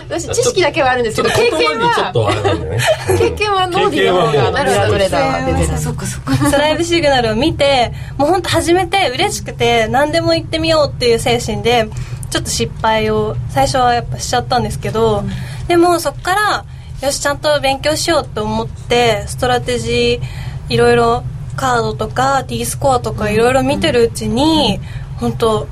[0.09, 2.11] 私知識だけはあるんですけど経験は
[3.17, 5.77] 経験はノーディの方がミラートレーダーが出てる。
[5.77, 6.57] そっかそっか。
[6.57, 11.87] ライブシグナルを見てもう本当初めて嬉しくて何でも言ってみようっていう精神で
[12.29, 15.29] ちょっと失敗を最初はやっぱしちゃったんですけど、うん、
[15.67, 16.65] でもそっから
[17.01, 21.23] よしちゃんと勉強しようと思ってストラテジーいろいろ
[21.55, 24.79] カードとか T スコアとかいろいろ見てるうちに、
[25.19, 25.67] 本当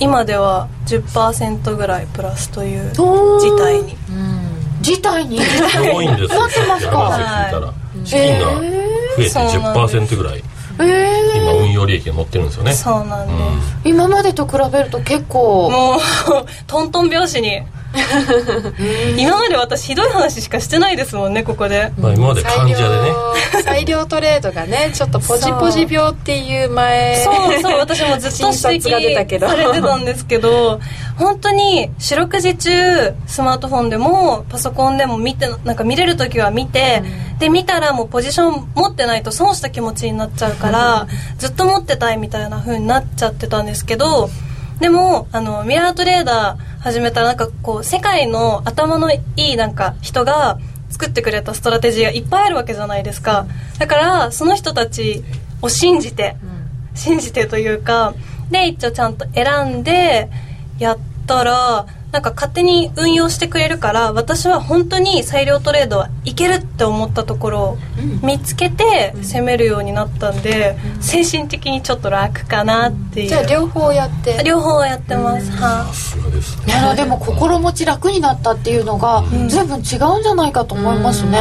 [0.00, 3.96] 今では10%ぐらいプラスという事態に。
[4.80, 5.40] 事態に？
[5.40, 6.40] すごいんですよ。
[6.40, 7.74] なってますか話聞いたら。
[8.04, 10.44] 資金が増えて10%ぐらい。
[10.80, 12.72] えー、今運用利益が乗ってるんですよね。
[12.72, 15.70] そうなんです、うん、今までと比べると結構。
[15.70, 15.98] もう
[16.68, 17.62] トントン拍子に
[19.16, 23.62] 今まで私ひどい話しかしてないですもんねここで、まあ、今まで患者でね。
[23.62, 30.80] 裁量 トレードがねちょっとポジポジ病っていう前そうそう私もずっと指摘されてたんですけど
[31.16, 44.30] 本当に四六時中スマートフォンでもパソコンでも見てなんか見れる時は見て、うん、で見たらもうポジション持ってないと損した気持ちになっちゃうから、うん、ずっと持ってたいみたいな風になっちゃってたんですけど
[44.80, 50.58] でもあのミラートレーダー始めたらなんかこう世界の頭のいいなんか人が
[50.90, 53.46] 作ってくれたストラテジーがいっぱいあるわけじゃないですか。
[53.78, 55.22] だからその人たち
[55.60, 56.36] を信じて、
[56.94, 58.14] 信じてというか
[58.50, 60.30] で一応ちゃんと選んで
[60.78, 67.78] やったらなんか勝手に運用してくれるから私は本当に裁量トレードはいけるって思ったところを
[68.22, 74.42] 見つけて攻めるようになったんで、精神的にちょっと楽かなっていう、じゃあ両方やって。
[74.42, 75.90] 両方やってます、は
[76.66, 81.38] い、いやでも心持ち楽になったっていうのが随分違うんじゃないかと思いますね、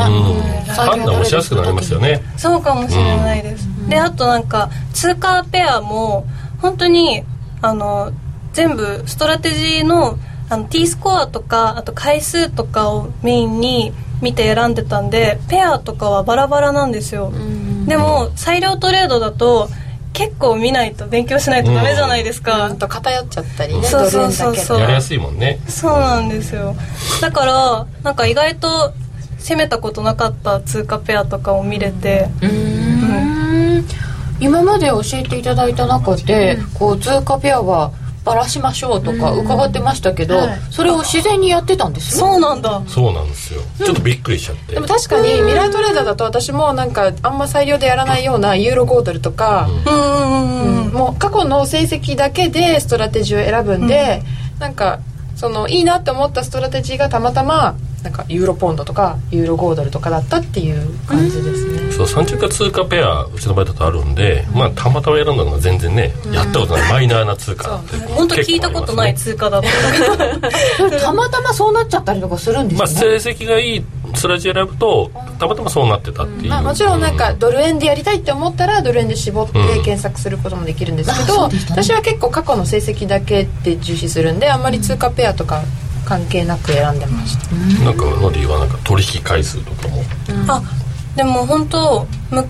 [0.68, 2.22] 判断もしやすくなりますよね。
[2.36, 6.26] そうかもしれないです、であとなんか通貨ペアも
[6.62, 7.24] 本当に
[7.62, 8.12] あの
[8.52, 10.18] 全部ストラテジーの
[10.50, 13.92] あの T スコアとかあと回数とかをメインに
[14.22, 17.32] 見て選んでたんでペアとかはバラバラなんですよ。
[17.86, 19.70] でも裁量トレードだと
[20.14, 24.80] 結構見ないと勉強しないとダメじゃないですか、うん、と偏っちゃったりねそうそうそうそう。
[24.80, 25.60] やりやすいもんね。
[25.68, 26.76] そうなんですよ。
[27.22, 28.94] だからなんか意外と
[29.38, 32.30] 攻めたことなかった通貨ペアとかを見れて。
[32.42, 33.86] うん、
[34.40, 37.92] 今まで教えていただいた中で、こう通貨ペアは
[38.28, 42.20] ばらしましょうとか伺ってましたけど、はい、それを自然にやってたんです？
[42.20, 42.84] よそうなんだ。
[42.88, 43.62] そうなんですよ。
[43.78, 54.22] ちょっとびっくりしちゃって、でも確かにミラートレーダーだと私もなんかあんま裁量でやらないようなユーロ豪ドルとか、うん、もう過去の成績だけでストラテジーを選ぶんで、
[54.56, 55.00] うん、なんか
[55.36, 61.92] そのいいなって思ったストラテジーがたまたまなんかユーロポンドとかユーロ豪ドルとかだったっていう感じですね。
[61.92, 67.78] そう三十何か通貨ペアうちの場合だとあるんで、まあたまたま選んだのが全然ね、やったことないマイナーな通貨
[68.16, 69.68] 本当聞いたことない通貨だった。
[71.00, 73.86] たまたまそうなっちゃったりとかするんですね、まあ、成績がいい
[74.16, 85.64] スラジ選ぶとたまたまそうなってたっていう、まあ、もちろんなんかドル円でやりたいって思ったらドル円で絞って検索することもできるんですけど、私は結構過去の成績だけで重視するんであんまり通貨ペアとか
[86.08, 90.64] 関係なく選んでました、うん、なんかノディはなんか取引回数とかも、うん、あ
[91.18, 92.08] でも本当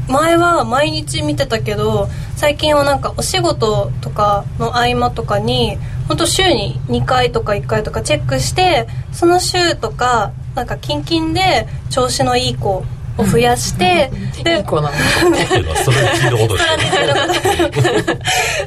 [0.07, 5.77] 前は毎日見てたけど最近はなんかお仕事とかの合間とかに
[6.07, 12.83] 本当週に2回とか1回とかチェックしてその週とかなんかキンキンで調子のいい子
[13.17, 14.95] を増やして、うん、でいい子なの
[15.83, 16.57] それ聞いたこと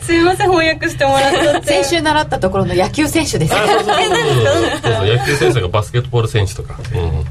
[0.05, 3.55] すいません翻訳してもらっちゃって先週習ったところの野球選手です。
[3.55, 3.93] そうそうそ
[5.03, 5.07] う。
[5.07, 7.25] 野球選手がバスケットボール選手とか、うん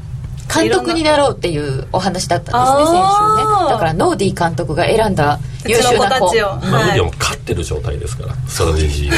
[0.52, 1.16] 監督にな。
[1.16, 3.00] ろうっていうお話だったんですね先週
[3.36, 6.26] ねだからノーディー監督が選んだ優秀な子。
[6.26, 9.10] たちを、まあ、ノーディーは勝ってる状態ですからストラテジー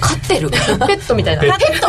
[0.00, 0.50] 勝ってる？
[0.50, 1.42] ペットみたいな。
[1.42, 1.86] ペット。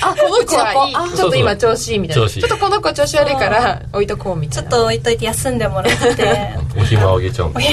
[0.00, 1.16] あこの子はいい。
[1.16, 2.28] ちょっと今調子いいみたいな。
[2.28, 4.70] ちょっとこの子調子悪いから置いとこうみたいな。
[4.70, 6.54] ちょっと置いといて休んでもらって。
[6.78, 7.50] お暇あげちゃう。
[7.50, 7.66] んだ、ね、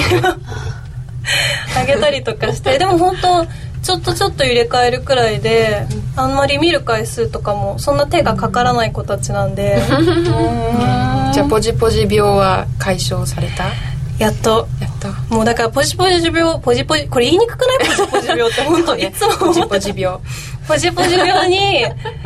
[1.76, 2.78] あげたりとかして。
[2.78, 3.46] でも本当
[3.82, 9.82] ちょっとちょっと入れ替えるくらいであんまり見る回数とかもそんな手がかからない子たちなんで。
[11.34, 13.64] じゃあポジポジ病は解消された？
[14.18, 14.68] やっと。
[14.80, 15.34] やっと。
[15.34, 17.78] もうだからポジポジ病ポジポジこれ言いにくくない？
[17.78, 18.62] ポジポジ病って。
[18.62, 20.18] 本当いつもポジポジ病。
[20.68, 21.84] ポジポジ病に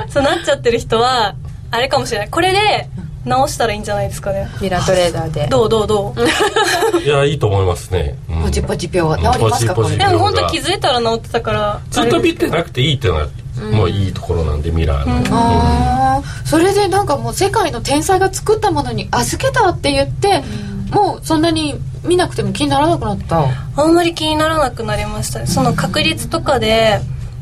[0.09, 1.35] そうなっちゃってる人は
[1.71, 2.29] あれかもしれない。
[2.29, 2.89] これで
[3.25, 4.49] 直したらいいんじゃないですかね。
[4.61, 5.47] ミラートレーダーで。
[5.49, 5.69] どう？
[5.69, 5.87] どう？
[5.87, 7.01] どう？
[7.01, 9.75] いやいいと思いますね、うん、ポチポチ病治りますか？
[9.75, 9.97] これ。
[9.97, 11.81] でも本当気づいたら治ってたから。
[11.91, 13.27] ずっと見てなくていいっていうのは
[13.73, 16.19] もういいところなんでミラーの、うん。
[16.19, 20.45] うん、それでなんかもう世界の天才が作ったものに預けたって言って、
[20.91, 21.75] もうそんなに
[22.05, 23.45] 見なくても気にならなくなった？
[23.77, 27.01] あんまり気にならなくなりましたその確率とかで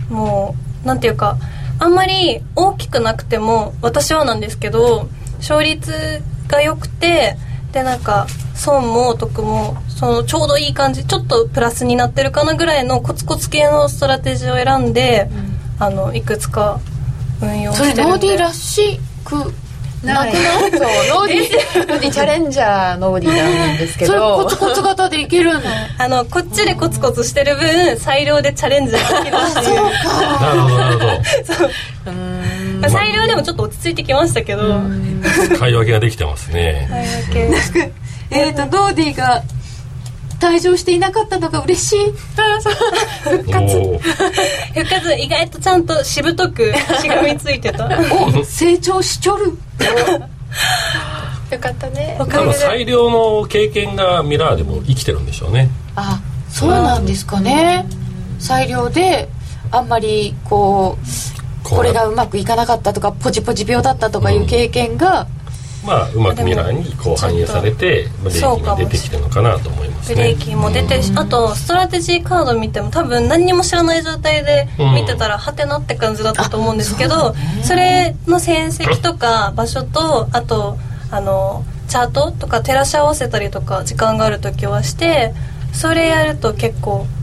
[0.08, 1.36] もうなんていうか
[1.78, 7.36] あんまり大きくなくても私はなんですけど勝率が良くて
[7.72, 15.28] でなんか損も得もそのちょうどいい感じちょっとプラスになってるかなぐらいのコツコツ系のストラテジーを選んで、
[15.78, 16.80] うん、あのいくつか
[17.42, 18.02] 運用してるんで。
[18.02, 19.52] それノーディーらしく
[20.04, 24.44] ないそうノーディノーディチャレンジャーノーディなんですけど。
[24.44, 25.60] コツコツ型でいけるの？
[25.98, 30.76] あのこっちでコツコツしてる分裁量でチャレンジできるっていうなるほど。
[30.76, 31.06] なるほ
[32.82, 34.80] ど裁量でもちょっと落ち着いてきましたけど。
[35.58, 36.86] 買い分けができてますね。
[36.90, 37.08] 買い
[37.50, 37.92] 分け。
[38.30, 39.42] えっ、ー、とノーディが
[40.40, 42.12] 退場していなかったのが嬉しい。
[43.24, 43.98] 復活。
[44.74, 47.88] 復活意外とちゃんとしぶとくしがみついてた。
[48.12, 49.58] お成長しちょる。
[51.50, 52.16] よかったね。
[52.18, 55.70] 多分最良の経験がミラーでも生きてるんでしょうね。
[55.94, 56.20] あ
[56.50, 57.86] そうなんですかね。
[58.38, 59.28] 最良で
[59.70, 61.06] あんまりこう
[61.68, 65.26] これがうまくいかなかったとかポジポジ病だったとかいう経験が、
[65.86, 70.14] まあ、うまくミラーにこう反映されてブレーキが出てきてるのかなと思いますね。
[70.16, 80.76] ブレーキも出てあとストラテジーカード見ても多分何にも知らない状態で見てたらはてなって感じだったと思うんですけど、それの戦績とか場所とあと
[81.10, 85.32] あのチャートとか照らし合わせたりとか時間がある時はして
[85.72, 87.15] それやると結構あ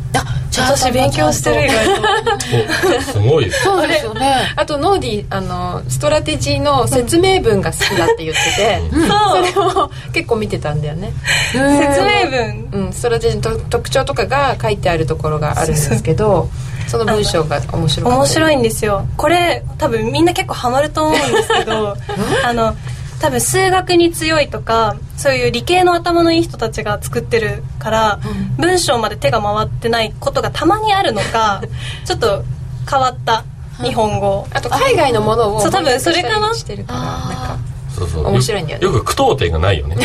[0.51, 3.01] 私勉強してる意外と。
[3.11, 4.53] すごいそうですよね。
[4.55, 11.11] あとノーディあのストラテジーの説明文が好きだって言ってて、うん、それを結構見てたんだよね。
[11.51, 12.69] 説明文。
[12.71, 16.49] うんストラテジーの特徴とかが書いてあるところがあるんですけど
[16.87, 19.07] その文章が面白い面白いんですよ。
[19.17, 21.97] これ多分みんな結構ハマると思うんですけど
[22.45, 22.75] あの
[23.23, 28.19] 多分数学に強いとかそういう理系の頭のいい人たちが作ってるから、
[28.57, 31.61] うん、文章まで手が回ってないことがたまにあるのか
[32.03, 32.43] ちょっと
[32.89, 33.45] 変わった
[33.81, 34.45] 日本語。
[34.51, 36.53] あと海外のものをそう多分それかな。
[36.53, 37.11] してるからなん
[37.57, 37.57] か
[37.93, 38.27] そうそう。
[38.27, 38.85] 面白いんだよね。
[38.85, 39.95] よく句読点がないよね。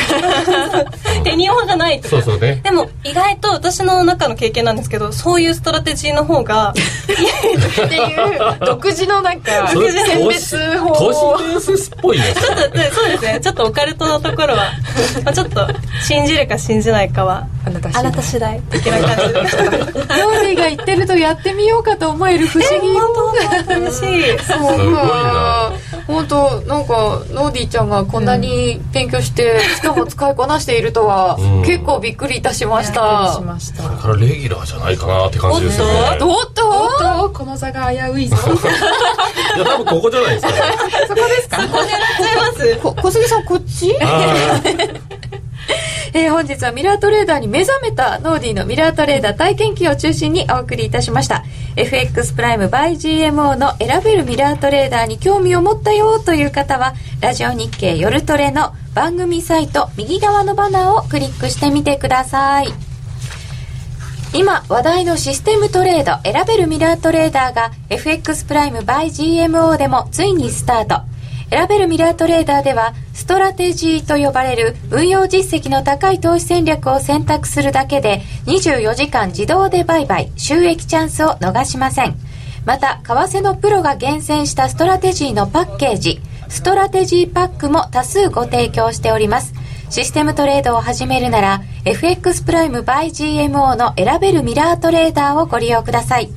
[1.25, 2.09] てにをはがないとか。
[2.09, 2.61] そうそうね。
[2.63, 12.63] でも意外と私の中の経験なんですけどそういうストラテジーの方が っていう独自のなんか選別法都市伝説っぽいねちょっと
[12.95, 13.41] そうですね。
[13.43, 14.73] ちょっとオカルトのところは、
[15.25, 15.67] まあ、ちょっと
[16.03, 19.35] 信じるか信じないかはあなたあなた次第的な感じ。
[19.35, 22.89] でノーディが言ってるとやってみようかと思える不思議。
[22.99, 23.35] 本
[23.67, 24.39] 当嬉しい。
[24.41, 24.95] そう。
[24.95, 25.73] か
[26.09, 31.37] 本当なんかノーディちゃんがこんなに勉強して、しかも使いこなしているとは、
[31.67, 33.39] 結構びっくりいたしました。
[33.39, 35.93] これからレギュラーじゃないかなって感じですよね。
[36.13, 38.37] おっとおっとこの座が危ういぞ。
[39.57, 40.53] いや多分ここじゃないですか、
[41.09, 41.61] そこですか？
[41.63, 42.77] そこ狙っちゃいます？
[42.83, 43.95] こ小杉さんこっち？
[46.19, 51.45] えー、本日はミラートレーダーに目覚めたノーディのミラートレーダー体験記を中心にお送りいたしました。
[51.77, 62.69] FX プライム by GMO の選べるミラートレーダーに興味を持ったよという方はラジオ日経夜トレの番組サイト右側のバナーをクリックしてみてください。
[64.35, 71.18] 今話題のシステムトレード選べるミラートレーダーが FX プライム by GMO でもついにスタート。
[71.51, 82.17] 選べるミラートレーダーではストラテジーと呼ばれる運用実績の高い投資戦略を選択するだけで24時間自動で売買収益チャンスを逃しません。
[82.65, 89.55] また為替のプロが厳選したストラテジーのパッケージストラテジーパックも多数ご提供しております。
[89.91, 96.31] システムトレードを始めるなら FX プライム by GMO の選べるミラートレーダーをご利用ください。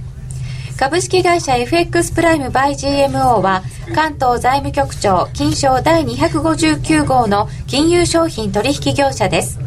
[0.82, 3.62] 株式会社 FX プライム by GMO は
[3.94, 9.60] 関東財務局長金商第259号の金融商品取引業者です。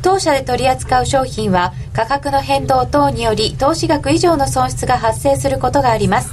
[0.00, 6.32] 当社で取り扱う商品は価格の変動等により投資額以上の損失が発生することがあります。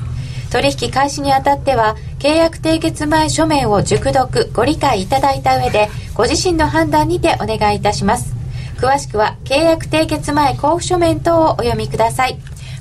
[0.52, 8.36] 取引開始にあたっては契約締結前書面を熟読ご理解いただいた上でご自身の判断にてお願いいたします。
[8.76, 12.38] 詳しくは契約締結前交付書面等をお読みください。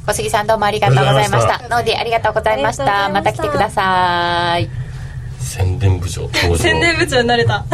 [0.07, 1.69] 小杉さんどうもありがとうございました。
[1.69, 3.09] ノーディありがとうございました。
[3.09, 4.69] また来てください。
[5.41, 7.65] 宣伝部長宣伝部長になれた。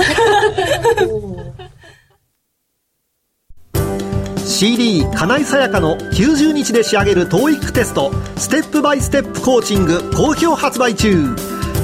[4.46, 8.12] CD 金井さやかの90日で仕上げる TOEIC テスト。
[8.36, 11.34] ステップバイステップコーチング好評発売中。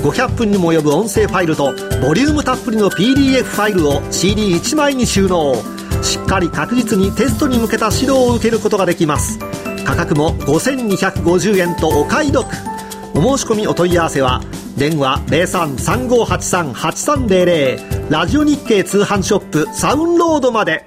[0.02, 5.56] 500分にも及ぶ音声ファイルとボリュームたっぷりの PDF ファイルを CD1 枚に収納。
[6.02, 9.38] しっかり確実にテストに向けた指導を受けることができます
[9.84, 12.46] 価格も5250円とお買い得。
[13.14, 14.40] お申し込みお問い合わせは
[14.76, 20.86] 電話0335838300ラジオ日経通販ショップサウンロードまで。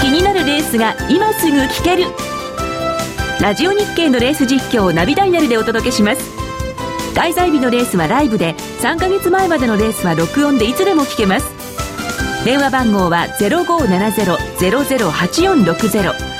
[0.00, 2.06] 気になるレースが今すぐ聞ける。
[3.40, 6.22] ラジオ日経のレース実況をナビダイヤルでお届けします。
[7.14, 11.46] 開催日のレースはライブで3ヶ月前までのレースは録音でいつでも聞けます。
[12.44, 16.33] 電話番号は0570-008460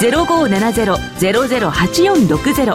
[0.00, 2.74] 0570-008460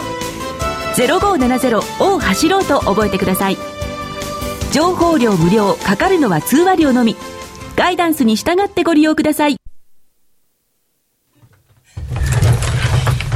[0.94, 3.58] 0570を走ろうと覚えてください。
[4.72, 7.16] 情報料無料かかるのは通話料のみ。
[7.76, 9.56] ガイダンスに従ってご利用ください。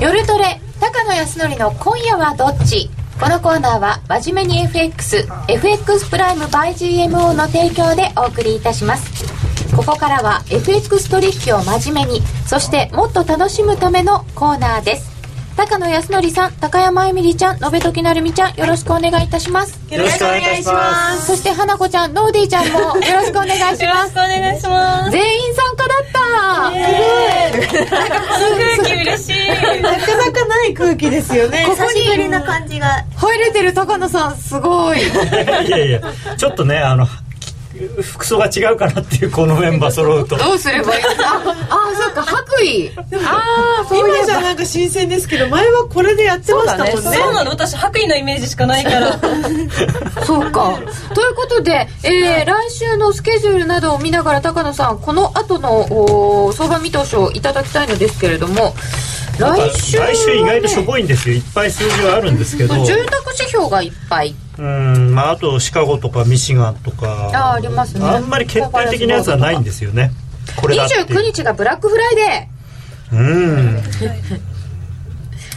[0.01, 2.89] 夜トレ高野康則の今夜はどっち？
[3.21, 9.50] このコーナーは真面目に FXFX プライム by GMO の提供でお送りいたします。
[9.77, 15.11] ここからは FX 取引を真面目にそしてもっと楽しむためのコーナーです。
[15.57, 19.79] 高野康則さん高山えみりちゃん延時なるみちゃんよろしくお願いいたします。
[19.93, 21.27] よろしくお願いします。
[21.27, 23.85] そして花子ちゃんノーディーちゃんもよろしくお願いします。
[23.85, 25.11] よろしくお願いします。
[25.11, 26.21] 全員参加だった。
[26.71, 27.87] すごい。
[27.91, 29.83] なんかこの空気嬉しい。
[29.83, 31.67] なかなかない空気ですよね。
[31.69, 33.05] ここに久しぶりな感じが。
[33.17, 35.01] 入れてる高野さんすごい。
[35.01, 35.03] い
[35.71, 36.01] やいや
[36.39, 37.07] ちょっとねあの
[38.03, 40.37] 服装が違うかなっていうこのメンバー揃うと。
[40.37, 42.91] どうすればいいああそっか白衣。
[43.27, 47.01] ああ今じゃなんか新鮮ですけど前はこれでやってましたもんね。
[47.01, 47.51] そうなの。
[47.51, 49.19] 私白衣のイメージしかないから。
[50.25, 50.79] そうか。
[51.15, 58.75] ということで、えー、来週のスケジュールなどを見ながら高野さんこの後の相場見通しをいただきたいのですけれども
[59.39, 61.37] 来週来週意外としょぼいんですよ。
[61.37, 62.75] いっぱい数字はあるんですけど。
[62.85, 67.31] 住宅指標がいっぱいうんまああとシカゴとかミシガンとか。
[67.33, 68.05] あありますね。
[68.05, 70.11] あんまり決定的なやつはないんですよね。
[70.57, 70.97] これだって。
[70.97, 73.17] 29日がブラックフライデー。
[73.17, 73.83] うん。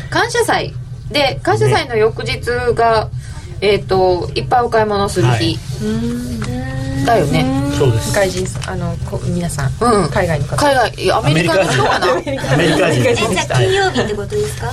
[0.10, 0.74] 感謝祭。
[1.12, 2.40] で感謝祭の翌日
[2.74, 3.12] が、ね、
[3.60, 7.46] えっ、ー、といっぱいお買い物する日、はい、だよね。
[7.78, 8.14] そうです。
[8.16, 10.56] 外人あのこ皆さん、うん、海外の方。
[10.56, 11.84] 海外アメリカの人。
[11.84, 12.56] かなアメリカ
[12.90, 13.10] 人。
[13.10, 14.72] えじゃあ金曜日ってことですか？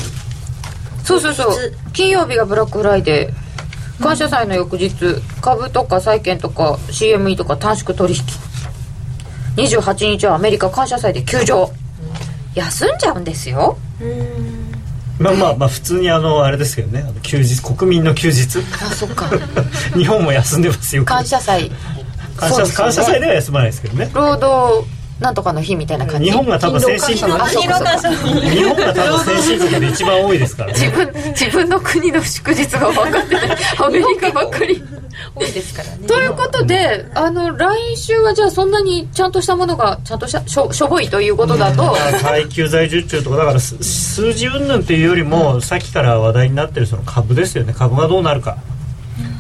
[1.03, 1.73] そうそうそう。
[1.93, 3.35] 金曜日がブラックフライデー
[4.01, 4.93] 感謝祭の翌日
[5.41, 8.21] 株とか債券とか CME とか短縮取引。
[9.57, 11.71] 28日はアメリカ感謝祭で休場。
[12.55, 13.79] 休んじゃうんですよ。
[15.19, 17.05] まあまあまあ普通にあのあれですけどね。
[17.23, 18.59] 休日国民の休日。
[18.83, 19.29] あそっか。
[19.95, 21.05] 日本も休んでますよ。
[21.05, 21.71] 感謝祭。
[22.37, 24.11] 感謝,、ね、感謝祭では休まないですけどね。
[24.15, 26.31] 労働なんとかの日みたいな感じ？
[26.31, 34.83] 日本が多分先進国日本が多分先進国で一番多いですから、ね、自分自分の国の祝日が分かってない アメリカばっかり。
[35.35, 36.07] 多いですからね。
[36.07, 41.95] ということであの来週はじゃあそんなにちゃんとしたものがちゃんとしたしょしょぼいということだと。
[42.23, 47.75] 耐久財受注とかだから数字云々というよりも、うん、さっきから話題になってるその株ですよね。
[47.77, 48.57] 株がどうなるか。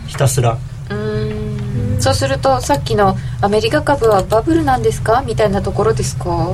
[0.06, 0.52] ひたすら。
[0.52, 0.69] うん
[2.00, 5.22] そうするとさっきのアメリカ株はバブルなんですか？
[5.26, 6.48] みたいなところですか？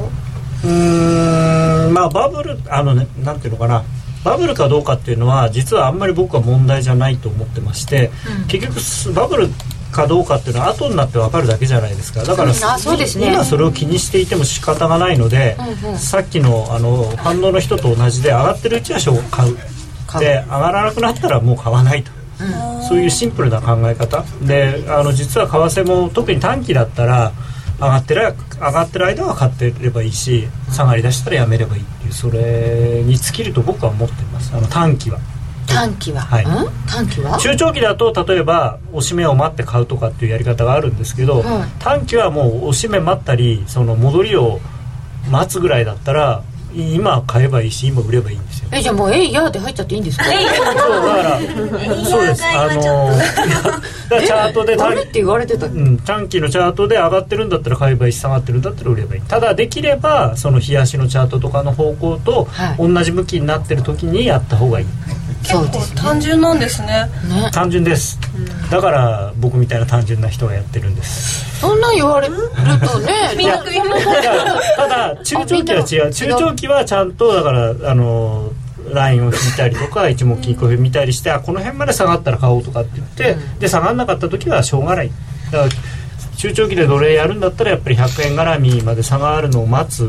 [0.65, 3.85] うんまあバブルあのねなんていうのかな。
[4.25, 8.11] バブルかどうかっていうのは実はあんまり僕は問題じゃないと思ってまして、
[8.43, 9.49] うん、結局バブル
[9.93, 12.25] かどうかっていうのは後になって分かるだけじゃないですか。
[12.25, 18.99] だから、うん、ね、今それを気にしていても仕方がないので、うんうん、さっきのあの反応の人と同じで上がってるうちは
[19.31, 19.57] 買う。
[20.19, 22.11] で上がらなくなったらもう買わないと
[22.89, 24.25] そういうシンプルな考え方。
[24.43, 27.33] であの実は為替も特に短期だったら
[27.79, 34.55] 上がってる上がってる間は買ってればいいし下がりだしたらやめればいいっていうそれに尽きると僕は思ってます。
[34.55, 35.19] あの短期は。
[35.69, 36.47] 短期は、はい、
[36.87, 37.39] 短期は？
[37.39, 44.61] 中長期だと例えば押し目を待って買うとかっていうやり方があるんですけど、はい、短期はもう押し目待ったりその戻りを
[45.29, 48.39] 待つぐらいだったら今買えばいいし今売ればいい
[48.73, 50.25] えじゃあもう「えいや」で入っちゃっていいんですか？
[50.25, 51.39] そうだから
[52.05, 52.45] そうです。
[52.45, 53.13] あの
[54.09, 59.23] チャートで短って言われてた、うん、短期のチャートで上がってるんだったら買えばいいし下がってるんだったら売ればいい。
[59.23, 62.49] ただできればその冷やしのチャートとかの方向と
[62.79, 64.87] 同じ向きになってる時にやった方がいい、
[65.43, 67.09] 結構単純なんですね。
[67.29, 67.51] ね。
[67.53, 71.61] 単純です、うん、だから僕みたいな単純な人がやってるんです。
[71.61, 72.35] そんなん言われる
[72.87, 73.59] とねみんな
[74.77, 76.13] ただ中長期は違う。
[76.13, 78.53] 中長期はちゃんとだからあの
[78.93, 85.11] ラインを引いたりとか一目金庫見たりしてあこの辺まで下がったら買おうとかって言って、うん、で下がんなかった時はしょうがない。
[85.53, 85.71] だから
[86.37, 90.07] 中長期で奴隷やるんだったらやっぱり100円絡みまで下がるのを待つ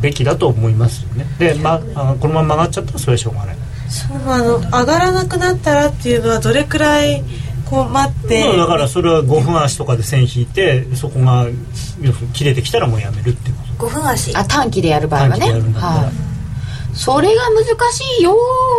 [0.00, 1.26] べきだと思いますよね。
[1.38, 3.56] で、まあ、このまま曲がっちゃったらそれはしょうがない
[3.90, 7.22] そうあの上がらなくなったらっていうのはどれくらい
[7.68, 8.56] こう待って？
[8.56, 11.46] だからそれは5分足とかで線引いてそこが
[12.32, 13.86] 切れてきたらもうやめるっていうこと。
[13.86, 14.34] 5分足。
[14.36, 15.50] あ短期でやる場合はね。
[15.50, 16.30] はい。
[16.92, 18.36] それが難しいよ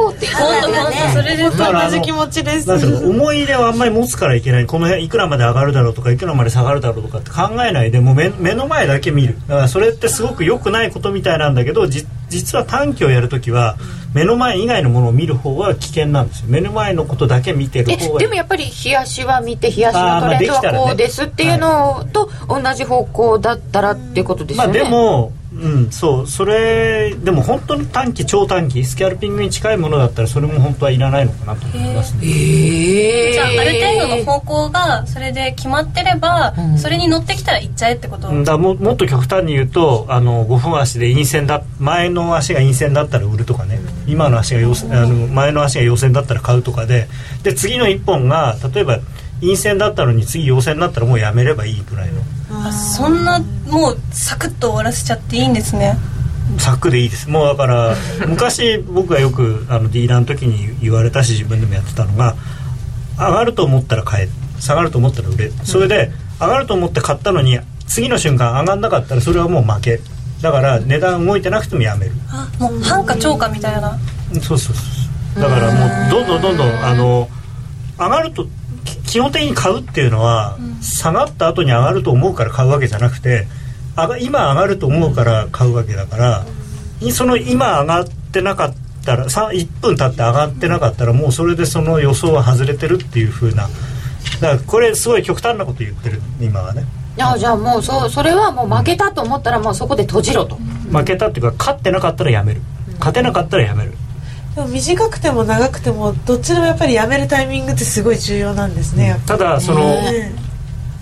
[0.09, 0.27] って。
[0.27, 2.69] 本当本当それで同じ気持ちです。
[2.69, 4.65] 思い入れはあんまり持つからいけない。
[4.65, 9.37] この辺いくらまで上がるだろうとかいくらまで下がるだろうとかって考えないでもう目目の前だけ見る。
[9.47, 13.77] だからそれってすごく良くないことみたいなんだけど実実は短期をやるときは
[14.13, 16.45] 目の前以外のものを見る方が危険なんですよ。
[16.49, 26.27] 目の前のことだけ見てる方がでもやっぱり冷やしは見て冷やしのトレンドはこうですっていうのと同じ方向だったらっていうことですよね、まあ、でもうんそう。
[26.27, 33.33] それでも本当に短期超短期スキャルピングに近いものだったらそれも本当はいらないのかなと思いますね。
[33.33, 38.43] じゃあある程度の方向がそれで決まってれば、うん、それに乗ってきたら行っちゃえってこと？
[38.43, 43.75] だももっと極端に言うとあの5分足で陰線だ前の足が陰線だったら売るとかね、
[44.05, 47.07] うん、今の足が陽線あの前の足が陽線だったら買うとかで。
[47.43, 48.99] で次の1本が例えば
[49.41, 52.21] 陰線だったのに次陽線になったらもうやめればいいぐらいの。
[52.21, 52.23] あ
[52.71, 55.97] そんなもうサクッと終わらせちゃっていいんですね。
[56.57, 57.29] サクでいいです。
[57.29, 57.95] もうだから
[58.27, 62.35] 昔僕がよくあのディーラーの時に言われたし自分でもやってたのが
[63.17, 65.51] 上がると思ったら買え下がると思ったら売れ。
[65.63, 70.01] それで上がると思って買ったのに次の瞬間上がんなかったらそれはもう負け。
[70.41, 72.11] だから値段動いてなくてもやめる。
[72.29, 73.97] あもう半価超過みたいな。
[74.41, 75.41] そうそうそう。
[75.41, 77.29] だからもうどんどんどんどんあの
[77.97, 78.47] 上がると
[79.11, 83.45] 基本的に買うっていうのは、下がった後に上がると思うから買うわけじゃなくて
[84.21, 86.45] 今上がると思うから買うわけだから、
[87.11, 93.63] その今上がってなかったら1分経って上がってなかったらもうそれでその予想は外れてるっていうふうな。
[94.39, 96.85] だからこれすごい極端なこと言ってる今はね。
[97.19, 100.55] あじゃあもうそそれはもう負けたと思ったらもうそこで閉じろと。
[100.89, 102.61] 負けたっていうか勝ってなかったらやめる。
[102.99, 103.93] 勝てなかったらやめる
[104.55, 109.81] でも短くても長くてもどっちでもやっぱりやめるタイミングってすごい重要なんですね、ただその、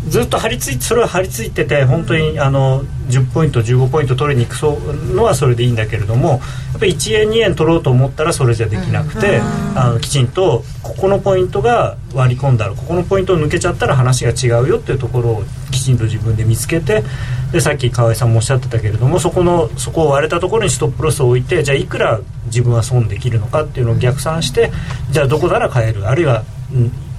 [0.09, 6.39] ずっと張り付いてそれは張り付いてて本当にあの10ポイント15ポイント取りに行くのはそれでいいんだけれどもやっ
[6.79, 9.41] ぱり1円2円取ろうと思ったらそれじゃできなくて、
[9.75, 17.03] あのきちんとここのポイントが割り込んだらここのポイントを抜けちゃったら話が違うよっていうところをきちんと自分で見つけて
[17.51, 24.71] でさっき河合さんもおっしゃってたけれどもそこのそこを割れたところにストップロスを置いてじゃあいくら自分は損できるのかっていうのを逆算して
[25.11, 26.43] じゃあどこなら買えるあるいは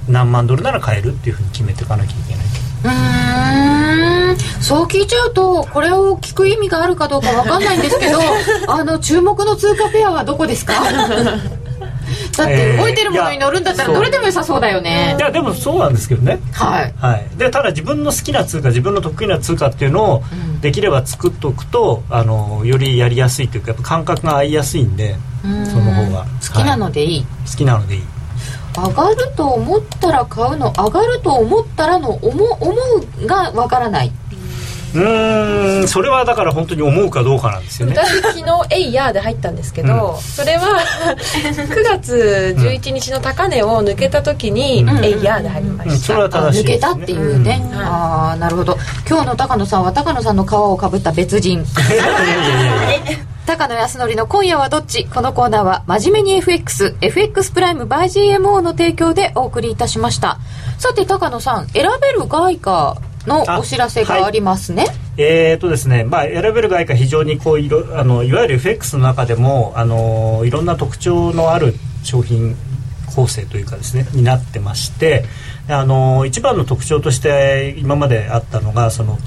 [0.09, 2.60] 何万ドルなら買えるっていうふうに決めていかなきゃいけないうん
[4.61, 8.19] そう聞いちゃうとこれを聞く意味があるかどうか分かんないんですけど
[8.69, 10.75] あの注目の通貨ペアはどこですか？
[12.37, 16.41] だって動いてるものに乗るんだったらどれでも良さそうだよね、えー、いやでもそうなんですけどね。
[16.53, 20.23] はい、はい、でただ自分の好きな通貨自分の得意な通貨っていうのを
[20.61, 26.27] できれば作っておくとあのよりやりやすいというかやっぱ感覚が合いやすいんでその方が。
[26.47, 28.03] 好きなのでいい、はい、好きなのでいい
[28.77, 32.73] 上がると思ったら買うの上がると思ったらの思思
[33.23, 34.13] うがわからない。
[34.93, 37.95] うんそれはだから本当に思うかどうかなんですよね。
[37.97, 38.45] 私昨日
[38.75, 40.81] 「えいや」で入ったんですけど、うん、それは
[41.15, 48.77] 9月11日の高値を抜けた時に「えいや」で入りました、うん、それは正しい、ね、抜けたっていうね、うん、ああなるほど。
[49.09, 51.65] 今日の高野さんは高野さんの皮をかぶった別人
[53.51, 55.07] 高野康則の今夜はどっち？
[55.07, 60.39] このコーナーは真面目に FX、FX プライム by GMO の提供でお送りいたしました。
[60.79, 62.97] さて高野さん、選べる外貨
[63.27, 64.85] のお知らせがありますね。
[64.85, 71.75] はい、えーとですね、まあ、選べる外貨非常にこういろあのいわゆる FX の中でもあのいろんな特徴のある
[72.05, 72.55] 商品
[73.13, 75.25] 構成というかですねになってまして
[75.69, 79.19] あの一番の特徴として今まであったのがその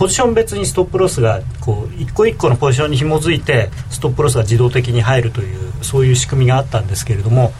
[0.00, 7.52] ポジション別にストップロスがこう一個一個のポジションに紐づいてストップロスが自動的に入るというそういう仕組みがあったんですけれども、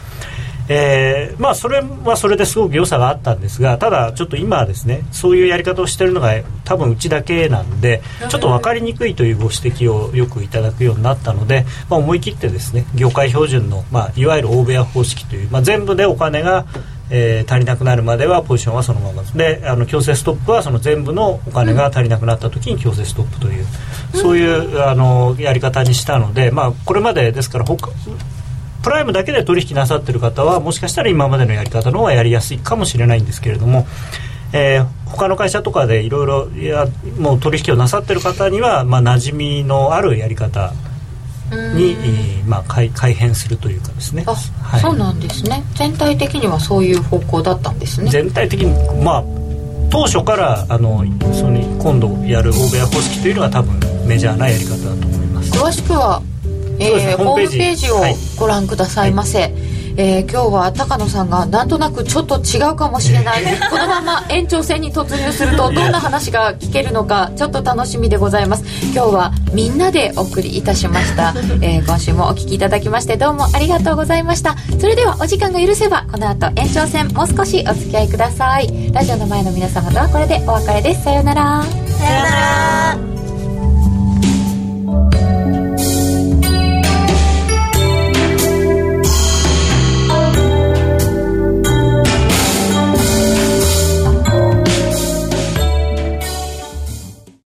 [0.67, 6.33] えー、まあそれはそれですごく良さがあったんですがただちょっと今はですねそういうやり方をしてるのが
[6.65, 16.65] 多分うちだけなんでちょっと分かりにくいというご指摘をよくいただくようになったので、まあ、思い切ってですね業界標準の、まあ、いわゆる大部屋方式という、まあ、全部でお金が
[17.13, 23.65] えー、足りなくなるまではポジションはそのままであの強制ストップはその全部のお金が足りなくなった時に強制ストップという、
[24.13, 27.91] うん、そういうあのやり方にしたので、まあ、これまでですから他
[28.81, 33.85] プライムだけで取引なさってる方はもしかしたら今までのやり方の方がやりやすいかもしれないんですけれども、
[34.53, 36.47] えー、他の会社とかでいろいろ
[37.19, 40.73] もう取引をなさってる方には、まあ、馴染みのあるやり方
[41.51, 44.23] に、まあ、改改変するというかですね。
[44.25, 45.63] あ、はい、そうなんですね。
[45.75, 48.09] 全体的にはそういう方向だったんですね。
[48.09, 49.23] 全体的にまあ
[49.89, 55.51] 当初からあのその今度やる欧米方式というのは多分メジャーなやり方だと思います。
[55.51, 56.21] 詳しくは、
[56.79, 58.01] えー、ホームページを
[58.39, 63.43] ご覧くださいませ、はいえー、今日は高野さんがなんとなくちょっと違うかもしれない。
[63.69, 68.63] このまま延長戦に突入するとどんな話が聞けるのかちょっと楽しみでございます。
[68.93, 74.55] 今日はみんなでお送りいたしました、 えー、今週もお聞きいただきましてどうもありがとうございました。
[74.79, 78.91] それではお時間が許せばこの後延長戦もう少しお付き合いください。
[78.93, 81.03] ラジオの前の皆様とはこれでお別れです。
[81.03, 81.63] さようなら。
[81.63, 83.20] さようなら